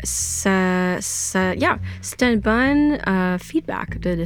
ça, 0.02 0.96
ça 1.00 1.54
yeah, 1.54 1.78
c'est 2.00 2.22
un 2.22 2.36
bon 2.36 2.98
feedback 3.38 4.00
de 4.00 4.10
le 4.10 4.24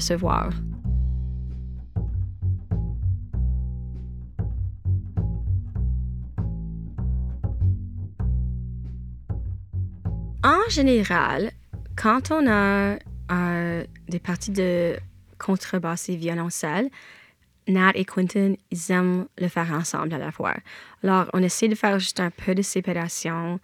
En 10.44 10.68
général, 10.68 11.52
quand 11.96 12.30
on 12.30 12.46
a 12.46 12.98
euh, 13.32 13.84
des 14.08 14.18
parties 14.18 14.50
de 14.50 14.94
contrebasse 15.38 16.10
et 16.10 16.16
violoncelle, 16.16 16.90
Nat 17.66 17.92
et 17.94 18.04
Quentin, 18.04 18.52
ils 18.70 18.92
aiment 18.92 19.26
le 19.38 19.48
faire 19.48 19.72
ensemble 19.72 20.12
à 20.12 20.18
la 20.18 20.30
fois. 20.30 20.54
Alors, 21.02 21.30
on 21.32 21.42
essaie 21.42 21.68
de 21.68 21.74
faire 21.74 21.98
juste 21.98 22.20
un 22.20 22.28
peu 22.28 22.54
de 22.54 22.60
séparation 22.60 23.58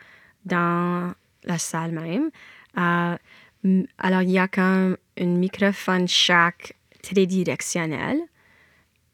dans 0.47 1.13
la 1.45 1.59
salle 1.59 1.93
même. 1.93 2.31
Euh, 2.79 3.85
alors, 3.99 4.23
il 4.23 4.31
y 4.31 4.39
a 4.39 4.49
comme 4.49 4.97
un 5.19 5.27
microphone 5.27 6.09
chaque 6.09 6.73
très 7.03 7.27
directionnel, 7.27 8.21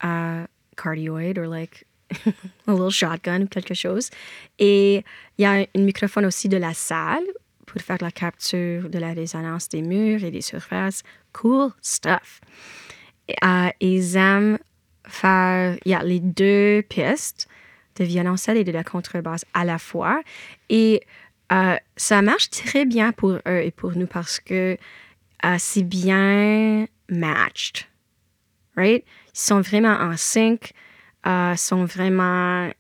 uh, 0.04 0.46
cardioid 0.76 1.36
or 1.36 1.48
like 1.48 1.84
a 2.68 2.72
little 2.72 2.90
shotgun 2.90 3.42
ou 3.42 3.46
quelque 3.48 3.74
chose. 3.74 4.10
Et 4.60 5.04
il 5.36 5.42
y 5.42 5.44
a 5.46 5.66
un 5.74 5.80
microphone 5.80 6.26
aussi 6.26 6.48
de 6.48 6.58
la 6.58 6.72
salle 6.72 7.24
pour 7.76 7.84
faire 7.84 7.98
la 8.00 8.10
capture 8.10 8.88
de 8.88 8.98
la 8.98 9.12
résonance 9.12 9.68
des 9.68 9.82
murs 9.82 10.24
et 10.24 10.30
des 10.30 10.40
surfaces. 10.40 11.02
Cool 11.34 11.72
stuff. 11.82 12.40
Ils 13.80 14.16
aiment 14.16 14.58
faire 15.06 15.76
il 15.84 15.90
y 15.90 15.94
a 15.94 16.02
les 16.02 16.20
deux 16.20 16.82
pistes 16.88 17.48
de 17.96 18.04
violoncelle 18.04 18.56
et 18.56 18.64
de 18.64 18.72
la 18.72 18.82
contrebasse 18.82 19.44
à 19.52 19.66
la 19.66 19.78
fois. 19.78 20.22
Et 20.70 21.02
uh, 21.52 21.74
ça 21.96 22.22
marche 22.22 22.48
très 22.48 22.86
bien 22.86 23.12
pour 23.12 23.38
eux 23.46 23.60
et 23.62 23.70
pour 23.70 23.94
nous 23.94 24.06
parce 24.06 24.40
que 24.40 24.78
uh, 25.44 25.58
c'est 25.58 25.82
bien 25.82 26.86
matched. 27.10 27.84
Right? 28.74 29.04
Ils 29.34 29.38
sont 29.38 29.60
vraiment 29.60 29.98
en 30.00 30.16
sync, 30.16 30.72
uh, 31.26 31.54
sont 31.56 31.84
vraiment 31.84 32.70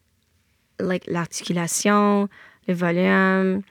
like 0.78 1.06
l'articulation, 1.06 2.30
le 2.66 2.74
volume, 2.74 3.62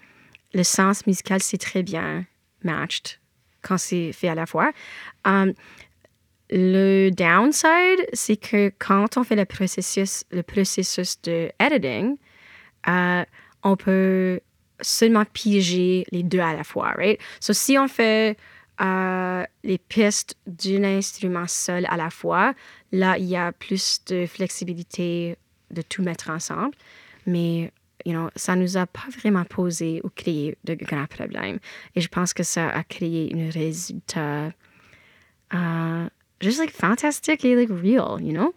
le 0.53 0.63
sens 0.63 1.05
musical, 1.07 1.41
c'est 1.41 1.57
très 1.57 1.83
bien 1.83 2.25
matched 2.63 3.19
quand 3.61 3.77
c'est 3.77 4.11
fait 4.13 4.29
à 4.29 4.35
la 4.35 4.45
fois. 4.45 4.71
Um, 5.25 5.53
le 6.49 7.09
downside, 7.09 8.07
c'est 8.13 8.37
que 8.37 8.71
quand 8.77 9.17
on 9.17 9.23
fait 9.23 9.35
le 9.35 9.45
processus, 9.45 10.23
le 10.31 10.43
processus 10.43 11.19
de 11.23 11.51
editing, 11.59 12.17
uh, 12.87 13.23
on 13.63 13.75
peut 13.75 14.39
seulement 14.81 15.25
piger 15.25 16.05
les 16.11 16.21
deux 16.21 16.39
à 16.39 16.53
la 16.53 16.63
fois, 16.63 16.93
right? 16.95 17.19
So, 17.39 17.53
si 17.53 17.77
on 17.79 17.87
fait 17.87 18.37
uh, 18.79 19.43
les 19.63 19.77
pistes 19.77 20.37
d'un 20.45 20.83
instrument 20.83 21.47
seul 21.47 21.87
à 21.89 21.97
la 21.97 22.09
fois, 22.09 22.53
là, 22.91 23.17
il 23.17 23.25
y 23.25 23.35
a 23.35 23.51
plus 23.51 24.01
de 24.05 24.25
flexibilité 24.27 25.37
de 25.71 25.81
tout 25.81 26.03
mettre 26.03 26.29
ensemble. 26.29 26.75
Mais 27.25 27.71
you 28.05 28.13
know, 28.13 28.29
ça 28.35 28.55
nous 28.55 28.77
a 28.77 28.85
pas 28.85 29.07
vraiment 29.09 29.43
posé 29.45 29.99
ou 30.03 30.09
créé 30.09 30.57
de 30.63 30.75
grands 30.75 31.07
problèmes. 31.07 31.59
Et 31.95 32.01
je 32.01 32.07
pense 32.07 32.33
que 32.33 32.43
ça 32.43 32.69
a 32.69 32.83
créé 32.83 33.33
un 33.35 33.49
résultat 33.49 34.53
uh, 35.51 36.07
juste 36.39 36.59
like 36.59 36.71
fantastique 36.71 37.43
et 37.43 37.55
like 37.55 37.71
real, 37.71 38.21
you 38.21 38.33
know? 38.33 38.53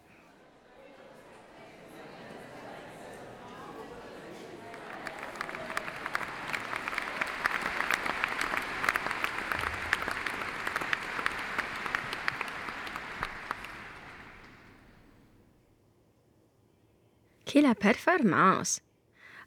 Quelle 17.45 17.73
performance! 17.73 18.79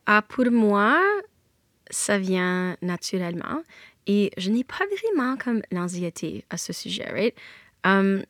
Ah, 0.06 0.22
pour 0.22 0.50
moi, 0.50 1.00
ça 1.90 2.18
vient 2.18 2.76
naturellement 2.82 3.62
et 4.06 4.32
je 4.36 4.50
n'ai 4.50 4.64
pas 4.64 4.84
vraiment 5.00 5.36
comme 5.36 5.62
l'anxiété 5.70 6.44
à 6.50 6.56
ce 6.56 6.72
sujet, 6.72 7.08
right? 7.10 7.34
Um, 7.84 8.24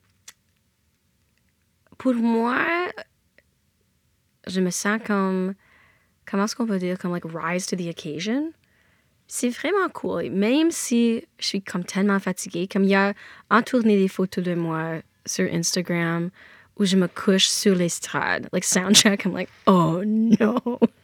pour 1.99 2.15
moi, 2.15 2.67
je 4.47 4.61
me 4.61 4.71
sens 4.71 5.01
comme, 5.07 5.55
comment 6.27 6.45
est-ce 6.45 6.57
qu'on 6.57 6.67
peut 6.67 6.79
dire, 6.79 6.99
comme 6.99 7.13
like 7.13 7.25
rise 7.25 7.67
to 7.67 7.77
the 7.77 7.89
occasion? 7.89 8.53
C'est 9.29 9.49
vraiment 9.49 9.89
cool, 9.89 10.31
même 10.31 10.71
si 10.71 11.25
je 11.39 11.47
suis 11.47 11.63
comme 11.63 11.85
tellement 11.85 12.19
fatiguée, 12.19 12.69
comme 12.69 12.85
il 12.85 12.91
y 12.91 12.95
a 12.95 13.15
en 13.51 13.63
tourné 13.63 13.97
des 13.97 14.09
photos 14.09 14.45
de 14.45 14.55
moi 14.55 15.01
sur 15.25 15.51
Instagram 15.51 16.31
où 16.77 16.85
je 16.85 16.97
me 16.97 17.07
couche 17.07 17.47
sur 17.47 17.75
l'estrade, 17.75 18.49
like 18.53 18.65
soundcheck, 18.65 19.25
I'm 19.25 19.33
like, 19.33 19.49
oh 19.67 20.03
no 20.05 20.81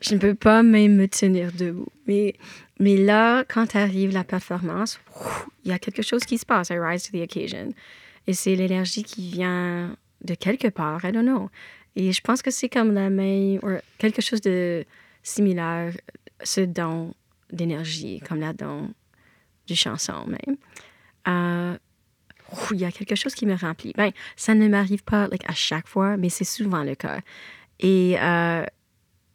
je 0.00 0.14
ne 0.14 0.18
peux 0.18 0.34
pas 0.34 0.62
même 0.62 0.96
me 0.96 1.08
tenir 1.08 1.52
debout. 1.52 1.88
Mais, 2.06 2.34
mais 2.78 2.96
là, 2.96 3.44
quand 3.44 3.74
arrive 3.74 4.12
la 4.12 4.24
performance, 4.24 5.00
il 5.64 5.70
y 5.70 5.74
a 5.74 5.78
quelque 5.78 6.02
chose 6.02 6.24
qui 6.24 6.38
se 6.38 6.46
passe. 6.46 6.70
I 6.70 6.78
rise 6.78 7.04
to 7.04 7.18
the 7.18 7.22
occasion. 7.22 7.72
Et 8.26 8.32
c'est 8.32 8.54
l'énergie 8.54 9.04
qui 9.04 9.30
vient 9.30 9.96
de 10.22 10.34
quelque 10.34 10.68
part. 10.68 11.04
I 11.04 11.12
don't 11.12 11.24
know. 11.24 11.50
Et 11.96 12.12
je 12.12 12.20
pense 12.20 12.42
que 12.42 12.50
c'est 12.50 12.68
comme 12.68 12.92
la 12.92 13.10
même, 13.10 13.58
ou 13.62 13.70
quelque 13.98 14.22
chose 14.22 14.40
de 14.40 14.84
similaire, 15.22 15.92
ce 16.42 16.60
don 16.60 17.14
d'énergie, 17.50 18.20
comme 18.20 18.40
la 18.40 18.52
don 18.52 18.92
du 19.66 19.74
chanson 19.74 20.26
même. 20.26 20.56
Euh, 21.26 21.76
il 22.70 22.78
y 22.78 22.84
a 22.84 22.92
quelque 22.92 23.14
chose 23.14 23.34
qui 23.34 23.46
me 23.46 23.54
remplit. 23.54 23.92
Ben, 23.96 24.12
ça 24.36 24.54
ne 24.54 24.68
m'arrive 24.68 25.02
pas 25.04 25.28
like, 25.28 25.48
à 25.48 25.54
chaque 25.54 25.88
fois, 25.88 26.16
mais 26.16 26.28
c'est 26.28 26.44
souvent 26.44 26.84
le 26.84 26.94
cas. 26.94 27.20
Et 27.80 28.16
euh, 28.20 28.64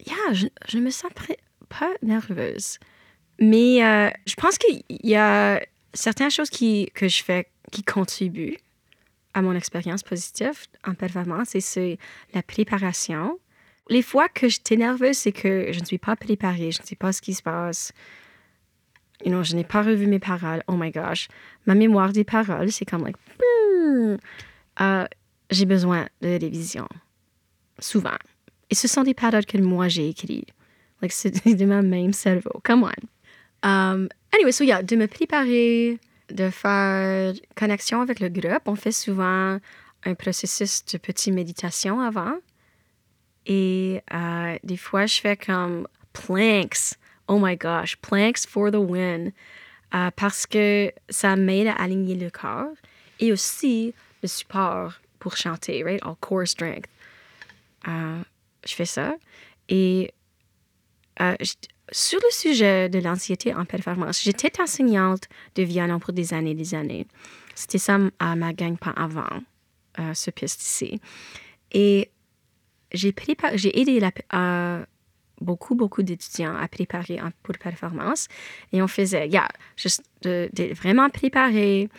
yeah, 0.05 0.33
je, 0.33 0.47
je 0.67 0.77
me 0.79 0.89
sens 0.89 1.11
pas 1.69 1.91
nerveuse. 2.01 2.79
Mais 3.39 3.83
euh, 3.83 4.09
je 4.25 4.35
pense 4.35 4.57
qu'il 4.57 4.83
y 4.89 5.15
a 5.15 5.61
certaines 5.93 6.31
choses 6.31 6.49
qui, 6.49 6.91
que 6.93 7.07
je 7.07 7.23
fais 7.23 7.47
qui 7.71 7.83
contribuent 7.83 8.57
à 9.33 9.41
mon 9.41 9.55
expérience 9.55 10.03
positive 10.03 10.67
en 10.85 10.93
performance 10.93 11.55
et 11.55 11.61
c'est 11.61 11.97
la 12.33 12.43
préparation. 12.43 13.39
Les 13.89 14.01
fois 14.01 14.29
que 14.29 14.47
j'étais 14.47 14.77
nerveuse, 14.77 15.17
c'est 15.17 15.31
que 15.31 15.71
je 15.71 15.79
ne 15.79 15.85
suis 15.85 15.97
pas 15.97 16.15
préparée, 16.15 16.71
je 16.71 16.81
ne 16.81 16.85
sais 16.85 16.95
pas 16.95 17.11
ce 17.11 17.21
qui 17.21 17.33
se 17.33 17.41
passe. 17.41 17.91
You 19.25 19.31
know, 19.31 19.43
je 19.43 19.55
n'ai 19.55 19.63
pas 19.63 19.81
revu 19.81 20.07
mes 20.07 20.19
paroles. 20.19 20.63
Oh 20.67 20.75
my 20.75 20.91
gosh. 20.91 21.27
Ma 21.65 21.75
mémoire 21.75 22.11
des 22.11 22.23
paroles, 22.23 22.71
c'est 22.71 22.85
comme 22.85 23.05
like, 23.05 23.17
uh, 24.79 25.05
j'ai 25.49 25.65
besoin 25.65 26.07
de 26.21 26.39
révision. 26.39 26.87
Souvent. 27.79 28.17
Et 28.73 28.75
ce 28.75 28.87
sont 28.87 29.03
des 29.03 29.13
paroles 29.13 29.45
que 29.45 29.59
moi 29.59 29.87
j'ai 29.87 30.09
écrites. 30.09 30.49
Like, 30.99 31.11
c'est 31.11 31.45
de 31.61 31.65
ma 31.65 31.83
même 31.83 32.11
cerveau. 32.11 32.59
Come 32.63 32.81
on. 32.81 33.69
Um, 33.69 34.09
anyway, 34.33 34.51
so 34.51 34.63
yeah, 34.63 34.81
de 34.81 34.95
me 34.95 35.05
préparer, 35.05 35.99
de 36.29 36.49
faire 36.49 37.35
connexion 37.55 38.01
avec 38.01 38.19
le 38.19 38.29
groupe. 38.29 38.63
On 38.65 38.75
fait 38.75 38.91
souvent 38.91 39.59
un 40.05 40.15
processus 40.15 40.83
de 40.85 40.97
petite 40.97 41.35
méditation 41.35 42.01
avant. 42.01 42.33
Et 43.45 44.01
euh, 44.11 44.57
des 44.63 44.77
fois, 44.77 45.05
je 45.05 45.21
fais 45.21 45.37
comme 45.37 45.87
planks. 46.11 46.95
Oh 47.27 47.37
my 47.39 47.55
gosh, 47.55 47.95
planks 47.97 48.47
for 48.47 48.71
the 48.71 48.77
win. 48.77 49.33
euh, 49.93 50.09
parce 50.15 50.47
que 50.47 50.91
ça 51.09 51.35
m'aide 51.35 51.67
à 51.67 51.73
aligner 51.73 52.15
le 52.15 52.31
corps 52.31 52.73
et 53.19 53.31
aussi 53.31 53.93
le 54.23 54.27
support 54.27 54.93
pour 55.19 55.37
chanter, 55.37 55.83
right? 55.83 56.01
All 56.03 56.15
core 56.19 56.47
strength. 56.47 56.89
Euh, 57.87 58.23
je 58.65 58.73
fais 58.73 58.85
ça. 58.85 59.15
Et 59.69 60.13
euh, 61.21 61.35
sur 61.91 62.19
le 62.19 62.31
sujet 62.31 62.89
de 62.89 62.99
l'anxiété 62.99 63.53
en 63.53 63.65
performance, 63.65 64.21
j'étais 64.23 64.59
enseignante 64.61 65.27
de 65.55 65.63
violon 65.63 65.99
pour 65.99 66.13
des 66.13 66.33
années 66.33 66.51
et 66.51 66.55
des 66.55 66.75
années. 66.75 67.07
C'était 67.55 67.77
ça 67.77 67.99
ma 68.35 68.53
gang 68.53 68.77
pas 68.77 68.91
avant 68.91 69.43
euh, 69.99 70.13
ce 70.13 70.31
piste 70.31 70.61
ici. 70.61 70.99
Et 71.71 72.09
j'ai 72.91 73.13
j'ai 73.55 73.79
aidé 73.79 73.99
la, 73.99 74.85
beaucoup, 75.41 75.75
beaucoup 75.75 76.03
d'étudiants 76.03 76.55
à 76.55 76.67
préparer 76.67 77.19
pour 77.43 77.57
performance. 77.57 78.27
Et 78.71 78.81
on 78.81 78.87
faisait, 78.87 79.27
yeah, 79.27 79.47
juste 79.75 80.03
de, 80.21 80.49
de, 80.53 80.73
vraiment 80.73 81.09
préparer 81.09 81.89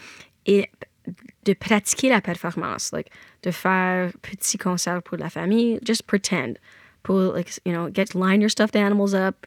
de 1.45 1.55
pratiquer 1.55 2.09
la 2.09 2.21
performance, 2.21 2.93
like, 2.93 3.11
de 3.43 3.51
faire 3.51 4.13
petit 4.23 4.59
concert 4.59 5.03
pour 5.03 5.19
la 5.19 5.29
famille, 5.29 5.79
just 5.85 6.05
pretend. 6.07 6.59
Pour, 7.03 7.35
like, 7.35 7.61
you 7.65 7.73
know, 7.73 7.91
get, 7.91 8.15
line 8.15 8.41
your 8.41 8.51
stuffed 8.51 8.77
animals 8.77 9.15
up, 9.15 9.47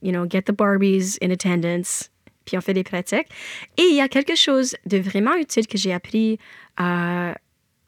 you 0.00 0.12
know, 0.12 0.26
get 0.26 0.42
the 0.42 0.52
Barbies 0.52 1.18
in 1.20 1.30
attendance, 1.30 2.10
puis 2.44 2.56
on 2.56 2.60
fait 2.60 2.74
des 2.74 2.84
pratiques. 2.84 3.28
Et 3.76 3.82
il 3.82 3.96
y 3.96 4.00
a 4.00 4.08
quelque 4.08 4.36
chose 4.36 4.76
de 4.86 4.98
vraiment 4.98 5.34
utile 5.34 5.66
que 5.66 5.76
j'ai 5.76 5.92
appris 5.92 6.38
euh, 6.80 7.32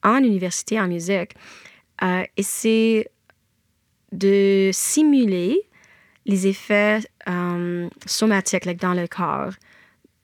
en 0.03 0.19
université 0.25 0.81
en 0.81 0.89
musique, 0.89 1.35
euh, 2.03 2.25
et 2.37 2.43
c'est 2.43 3.11
de 4.13 4.71
simuler 4.73 5.69
les 6.27 6.47
effets 6.49 7.01
um, 7.27 7.91
somatiques 8.07 8.65
like, 8.65 8.81
dans 8.81 8.95
le 8.95 9.07
corps 9.07 9.53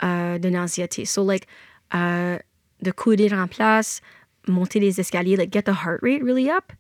euh, 0.02 0.38
de 0.38 0.48
l'anxiété. 0.48 1.04
So, 1.04 1.24
like, 1.24 1.46
euh, 1.94 2.38
de 2.82 2.90
courir 2.90 3.32
en 3.32 3.46
place, 3.46 4.00
monter 4.48 4.80
les 4.80 5.00
escaliers, 5.00 5.36
like, 5.36 5.52
get 5.52 5.62
the 5.62 5.74
heart 5.74 6.00
rate 6.02 6.22
really 6.22 6.50
up, 6.50 6.72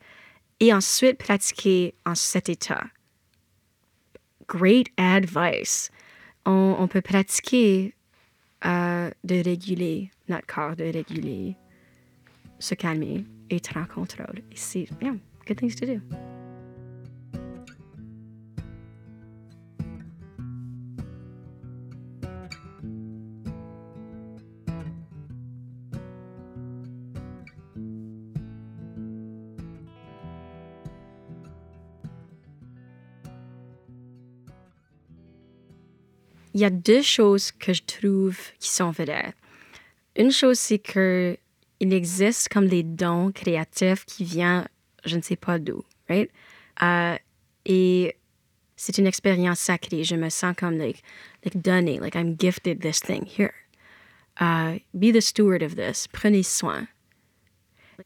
et 0.60 0.72
ensuite 0.72 1.18
pratiquer 1.18 1.94
en 2.04 2.14
cet 2.14 2.48
état. 2.48 2.84
Great 4.48 4.88
advice. 4.96 5.90
On, 6.44 6.86
peut 6.86 7.00
pratiquer 7.00 7.94
euh, 8.64 9.10
de 9.24 9.42
réguler 9.42 10.10
notre 10.28 10.46
corps, 10.46 10.76
de 10.76 10.84
réguler, 10.84 11.56
se 12.60 12.74
calmer, 12.76 13.24
être 13.50 13.76
en 13.76 13.84
contrôle. 13.84 14.38
Et 14.52 14.56
c'est, 14.56 14.88
yeah, 15.02 15.16
good 15.46 15.58
things 15.58 15.74
to 15.74 15.86
do. 15.86 16.00
Il 36.56 36.60
y 36.60 36.64
a 36.64 36.70
deux 36.70 37.02
choses 37.02 37.52
que 37.52 37.74
je 37.74 37.82
trouve 37.82 38.38
qui 38.58 38.70
sont 38.70 38.90
vraies. 38.90 39.34
Une 40.16 40.30
chose, 40.30 40.58
c'est 40.58 40.78
que 40.78 41.36
il 41.80 41.92
existe 41.92 42.48
comme 42.48 42.66
des 42.66 42.82
dons 42.82 43.30
créatifs 43.30 44.06
qui 44.06 44.24
viennent, 44.24 44.66
je 45.04 45.18
ne 45.18 45.20
sais 45.20 45.36
pas 45.36 45.58
d'où, 45.58 45.84
right? 46.08 46.30
Uh, 46.80 47.18
et 47.66 48.16
c'est 48.74 48.96
une 48.96 49.06
expérience 49.06 49.60
sacrée. 49.60 50.02
Je 50.02 50.16
me 50.16 50.30
sens 50.30 50.56
comme 50.56 50.78
like, 50.78 51.02
like 51.44 51.60
donné, 51.60 52.00
like 52.00 52.16
I'm 52.16 52.38
gifted 52.38 52.80
this 52.80 53.00
thing 53.00 53.26
here. 53.26 53.52
Uh, 54.40 54.78
be 54.98 55.12
the 55.12 55.20
steward 55.20 55.62
of 55.62 55.76
this. 55.76 56.06
Prenez 56.10 56.44
soin. 56.44 56.88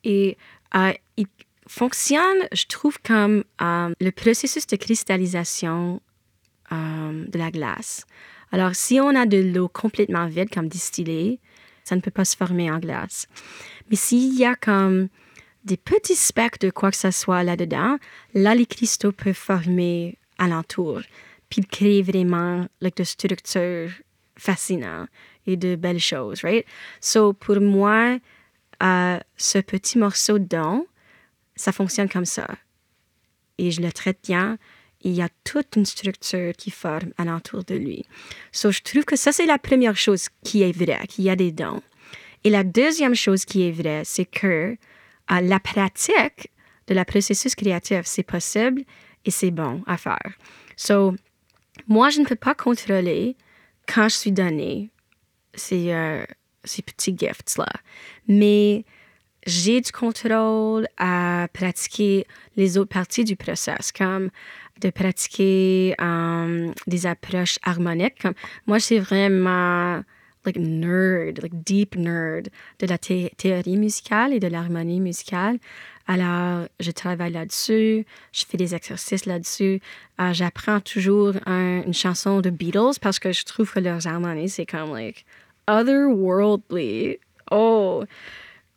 Et 0.03 0.37
uh, 0.75 0.95
il 1.17 1.27
fonctionne, 1.69 2.49
je 2.51 2.67
trouve, 2.67 2.99
comme 3.05 3.45
um, 3.61 3.95
le 4.01 4.11
processus 4.11 4.67
de 4.67 4.75
cristallisation 4.77 6.01
de 6.71 7.39
la 7.39 7.51
glace. 7.51 8.07
Alors, 8.53 8.75
si 8.75 9.01
on 9.01 9.15
a 9.15 9.27
de 9.27 9.39
l'eau 9.39 9.69
complètement 9.69 10.27
vide, 10.27 10.51
comme 10.51 10.69
distillée, 10.69 11.41
ça 11.85 11.97
ne 11.97 12.01
peut 12.01 12.11
pas 12.11 12.25
se 12.25 12.37
former 12.37 12.71
en 12.71 12.79
glace. 12.79 13.27
Mais 13.89 13.97
s'il 13.97 14.35
y 14.35 14.45
a 14.45 14.55
comme 14.55 15.09
des 15.65 15.77
petits 15.77 16.17
spectres 16.17 16.67
de 16.67 16.71
quoi 16.71 16.91
que 16.91 16.97
ce 16.97 17.11
soit 17.11 17.43
là-dedans, 17.43 17.99
là, 18.35 18.55
les 18.55 18.67
cristaux 18.67 19.13
peuvent 19.13 19.35
former 19.35 20.19
alentour, 20.39 21.01
puis 21.49 21.63
créer 21.63 22.03
vraiment 22.03 22.67
like, 22.81 22.97
de 22.97 23.05
structures 23.05 23.91
fascinantes 24.37 25.09
et 25.47 25.57
de 25.57 25.77
belles 25.77 26.01
choses, 26.01 26.43
right? 26.43 26.65
So, 27.01 27.33
pour 27.33 27.61
moi, 27.61 28.19
euh, 28.83 29.19
ce 29.37 29.59
petit 29.59 29.99
morceau 29.99 30.39
d'eau, 30.39 30.89
ça 31.57 31.73
fonctionne 31.73 32.09
comme 32.09 32.25
ça. 32.25 32.49
Et 33.59 33.71
je 33.71 33.83
le 33.83 33.93
traite 33.93 34.19
bien 34.27 34.59
il 35.03 35.13
y 35.13 35.23
a 35.23 35.29
toute 35.45 35.77
une 35.77 35.87
structure 35.87 36.53
qui 36.53 36.71
forme 36.71 37.13
alentour 37.17 37.65
de 37.65 37.75
lui. 37.75 38.05
So, 38.53 38.71
je 38.71 38.81
trouve 38.83 39.05
que 39.05 39.17
ça, 39.17 39.33
c'est 39.33 39.47
la 39.47 39.59
première 39.59 39.97
chose 39.97 40.29
qui 40.45 40.63
est 40.63 40.73
vraie, 40.73 41.07
qu'il 41.09 41.25
y 41.25 41.31
a 41.31 41.37
des 41.37 41.53
dons. 41.53 41.83
Et 42.45 42.51
la 42.51 42.65
deuxième 42.65 43.15
chose 43.15 43.45
qui 43.45 43.67
est 43.67 43.73
vraie, 43.73 44.03
c'est 44.05 44.25
que 44.25 44.77
euh, 45.31 45.41
la 45.41 45.61
pratique 45.61 46.51
de 46.87 46.95
la 46.95 47.05
processus 47.05 47.55
créatif, 47.55 48.03
c'est 48.05 48.23
possible 48.23 48.83
et 49.25 49.31
c'est 49.31 49.51
bon 49.51 49.83
à 49.87 49.97
faire. 49.97 50.33
So, 50.77 51.15
moi, 51.87 52.11
je 52.11 52.21
ne 52.21 52.27
peux 52.27 52.37
pas 52.37 52.55
contrôler 52.55 53.37
quand 53.87 54.09
je 54.09 54.17
suis 54.17 54.33
donné 54.33 54.91
ces, 55.55 55.93
euh, 55.93 56.25
ces 56.65 56.83
petits 56.83 57.17
gifts-là. 57.17 57.71
Mais 58.29 58.85
j'ai 59.47 59.81
du 59.81 59.93
contrôle 59.93 60.87
à 60.97 61.49
pratiquer 61.53 62.27
les 62.57 62.79
autres 62.79 62.91
parties 62.91 63.25
du 63.25 63.37
processus, 63.37 63.93
comme 63.93 64.31
de 64.81 64.91
pratiquer 64.91 65.95
um, 65.99 66.73
des 66.87 67.07
approches 67.07 67.59
harmoniques. 67.63 68.27
Moi, 68.67 68.81
c'est 68.81 68.99
vraiment 68.99 70.03
like 70.45 70.57
nerd, 70.57 71.43
like 71.43 71.63
deep 71.65 71.97
nerd 71.97 72.49
de 72.79 72.87
la 72.87 72.99
théorie 72.99 73.77
musicale 73.77 74.33
et 74.33 74.41
de 74.41 74.47
l'harmonie 74.47 75.01
musicale. 75.01 75.59
Alors, 76.07 76.67
je 76.81 76.91
travaille 76.91 77.33
là-dessus, 77.33 78.05
je 78.33 78.45
fais 78.45 78.57
des 78.57 78.75
exercices 78.75 79.27
là-dessus. 79.27 79.81
Euh, 80.21 80.33
j'apprends 80.33 80.81
toujours 80.81 81.35
une 81.47 81.95
chanson 81.95 82.41
de 82.41 82.51
Beatles 82.51 82.99
parce 83.01 83.19
que 83.19 83.33
je 83.33 83.45
trouve 83.45 83.73
que 83.73 83.81
leurs 83.81 84.07
harmonies, 84.07 84.49
c'est 84.49 84.67
comme 84.67 84.93
like 84.93 85.25
otherworldly. 85.69 87.19
Oh, 87.51 88.05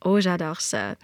oh, 0.06 0.20
j'adore 0.20 0.62
ça. 0.62 0.96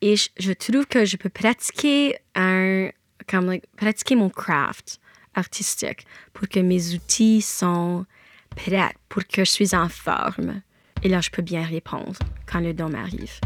Et 0.00 0.16
je, 0.16 0.28
je, 0.38 0.52
trouve 0.52 0.86
que 0.86 1.04
je 1.04 1.16
peux 1.16 1.28
pratiquer 1.28 2.16
un, 2.34 2.90
comme 3.28 3.58
pratiquer 3.76 4.16
mon 4.16 4.30
craft 4.30 5.00
artistique 5.34 6.06
pour 6.32 6.48
que 6.48 6.60
mes 6.60 6.94
outils 6.94 7.42
sont 7.42 8.06
prêts, 8.54 8.94
pour 9.08 9.26
que 9.26 9.44
je 9.44 9.50
suis 9.50 9.74
en 9.74 9.88
forme. 9.88 10.62
Et 11.02 11.08
là, 11.08 11.20
je 11.20 11.30
peux 11.30 11.42
bien 11.42 11.62
répondre 11.62 12.18
quand 12.46 12.60
le 12.60 12.72
don 12.72 12.88
m'arrive. 12.88 13.40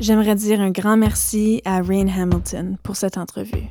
J'aimerais 0.00 0.34
dire 0.34 0.60
un 0.60 0.72
grand 0.72 0.96
merci 0.96 1.62
à 1.64 1.80
Rain 1.80 2.08
Hamilton 2.08 2.76
pour 2.82 2.96
cette 2.96 3.18
entrevue. 3.18 3.68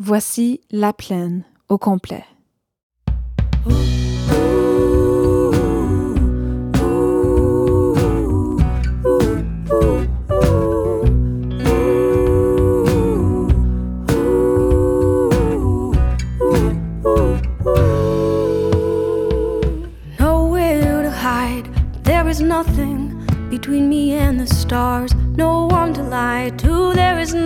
Voici 0.00 0.60
La 0.72 0.92
Plaine 0.92 1.44
au 1.68 1.78
complet. 1.78 2.24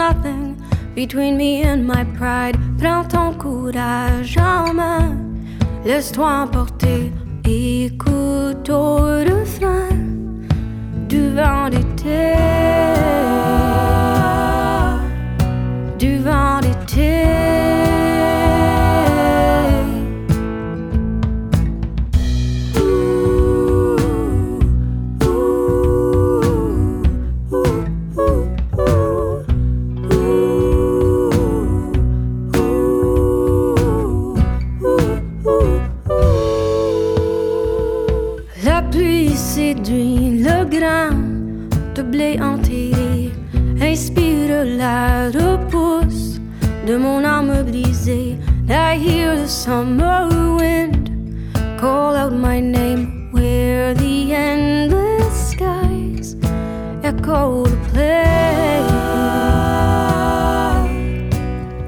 Nothing 0.08 0.56
between 0.94 1.36
me 1.36 1.62
and 1.62 1.86
my 1.86 2.04
pride. 2.16 2.56
Prends 2.78 3.06
ton 3.08 3.34
courage 3.34 4.36
en 4.38 4.72
main, 4.72 5.16
laisse-toi 5.84 6.30
emporter, 6.44 7.12
écoute 7.44 8.68
au 8.70 8.96
refrain 9.30 9.96
du 11.08 11.22
vent 11.36 11.68
d'été. 11.70 12.55
séduit 39.56 40.42
le 40.44 40.66
grain 40.66 41.16
de 41.94 42.02
blé 42.02 42.38
enterré, 42.38 43.30
inspire 43.80 44.66
la 44.82 45.30
repousse 45.30 46.38
de 46.86 46.98
mon 46.98 47.24
âme 47.24 47.62
brisée. 47.62 48.36
I 48.68 48.98
hear 48.98 49.34
the 49.34 49.48
summer 49.48 50.28
wind 50.58 51.08
call 51.80 52.14
out 52.16 52.34
my 52.34 52.60
name 52.60 53.30
where 53.32 53.94
the 53.94 54.34
endless 54.34 55.52
skies 55.52 56.36
echo 57.02 57.64
the 57.64 57.78
play, 57.90 58.82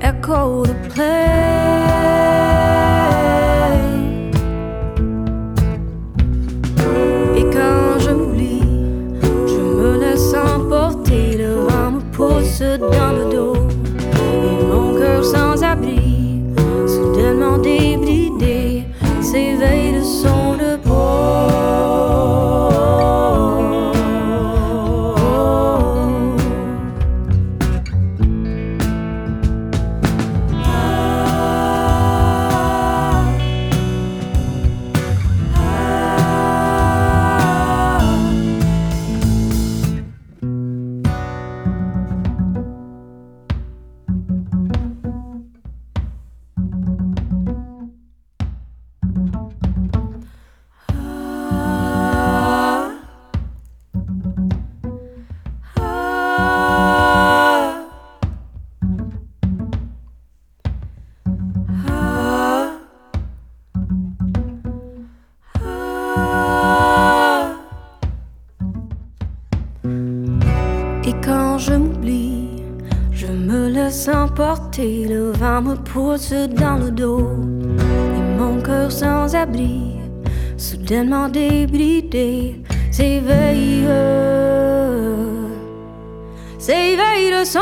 echo 0.01 0.65
the 0.65 0.75
play. 0.89 1.88
Le 74.79 75.33
vent 75.33 75.63
me 75.63 75.75
pousse 75.75 76.33
dans 76.33 76.77
le 76.77 76.91
dos. 76.91 77.31
Et 78.17 78.39
mon 78.39 78.61
cœur 78.61 78.93
sans 78.93 79.35
abri, 79.35 79.97
soudainement 80.57 81.29
débridé, 81.29 82.63
s'éveille. 82.93 83.87
S'éveille 86.59 87.31
de 87.41 87.45
son 87.45 87.59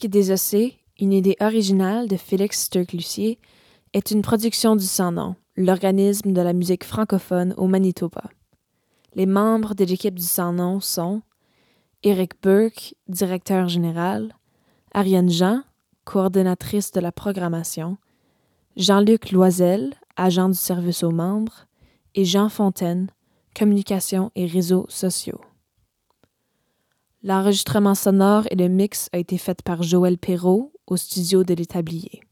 Disque 0.00 0.12
désossé, 0.12 0.78
une 0.98 1.12
idée 1.12 1.36
originale 1.40 2.08
de 2.08 2.16
Félix 2.16 2.64
Sturck-Lucier, 2.64 3.38
est 3.92 4.10
une 4.10 4.22
production 4.22 4.74
du 4.74 4.84
Sans-Nom, 4.84 5.36
l'organisme 5.56 6.32
de 6.32 6.40
la 6.40 6.54
musique 6.54 6.84
francophone 6.84 7.52
au 7.58 7.66
Manitoba. 7.66 8.22
Les 9.14 9.26
membres 9.26 9.74
de 9.74 9.84
l'équipe 9.84 10.14
du 10.14 10.24
Sans-Nom 10.24 10.80
sont 10.80 11.20
Éric 12.02 12.32
Burke, 12.42 12.94
directeur 13.08 13.68
général, 13.68 14.34
Ariane 14.94 15.30
Jean, 15.30 15.64
coordonnatrice 16.04 16.92
de 16.92 17.00
la 17.00 17.12
programmation, 17.12 17.98
Jean-Luc 18.76 19.32
Loisel, 19.32 19.92
agent 20.16 20.48
du 20.48 20.58
service 20.58 21.02
aux 21.02 21.10
membres, 21.10 21.66
et 22.14 22.24
Jean 22.24 22.48
Fontaine, 22.48 23.10
communication 23.54 24.30
et 24.34 24.46
réseaux 24.46 24.86
sociaux. 24.88 25.42
L'enregistrement 27.22 27.94
sonore 27.94 28.44
et 28.50 28.56
le 28.56 28.68
mix 28.68 29.10
a 29.12 29.18
été 29.18 29.36
fait 29.36 29.60
par 29.62 29.82
Joël 29.82 30.16
Perrault 30.16 30.72
au 30.86 30.96
studio 30.96 31.44
de 31.44 31.52
l'Établier. 31.52 32.22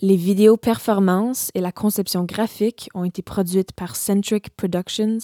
Les 0.00 0.16
vidéos 0.16 0.58
performances 0.58 1.50
et 1.54 1.60
la 1.62 1.72
conception 1.72 2.24
graphique 2.24 2.90
ont 2.92 3.04
été 3.04 3.22
produites 3.22 3.72
par 3.72 3.96
Centric 3.96 4.50
Productions 4.50 5.18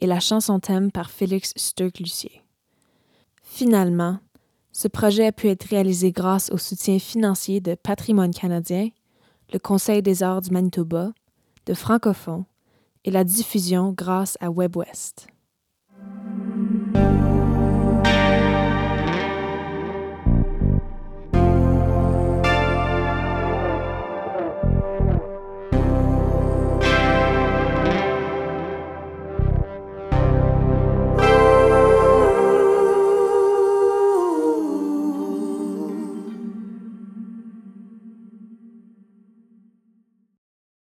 et 0.00 0.06
la 0.06 0.18
chanson 0.18 0.58
thème 0.58 0.90
par 0.90 1.10
Félix 1.10 1.52
Sturck-Lucier. 1.54 2.42
Finalement, 3.44 4.18
ce 4.72 4.88
projet 4.88 5.26
a 5.26 5.32
pu 5.32 5.48
être 5.48 5.68
réalisé 5.68 6.10
grâce 6.10 6.50
au 6.50 6.58
soutien 6.58 6.98
financier 6.98 7.60
de 7.60 7.76
Patrimoine 7.76 8.34
canadien, 8.34 8.88
le 9.52 9.60
Conseil 9.60 10.02
des 10.02 10.24
arts 10.24 10.42
du 10.42 10.50
Manitoba, 10.50 11.12
de 11.66 11.74
Francophone 11.74 12.44
et 13.04 13.12
la 13.12 13.22
diffusion 13.22 13.92
grâce 13.92 14.36
à 14.40 14.50
WebWest. 14.50 15.28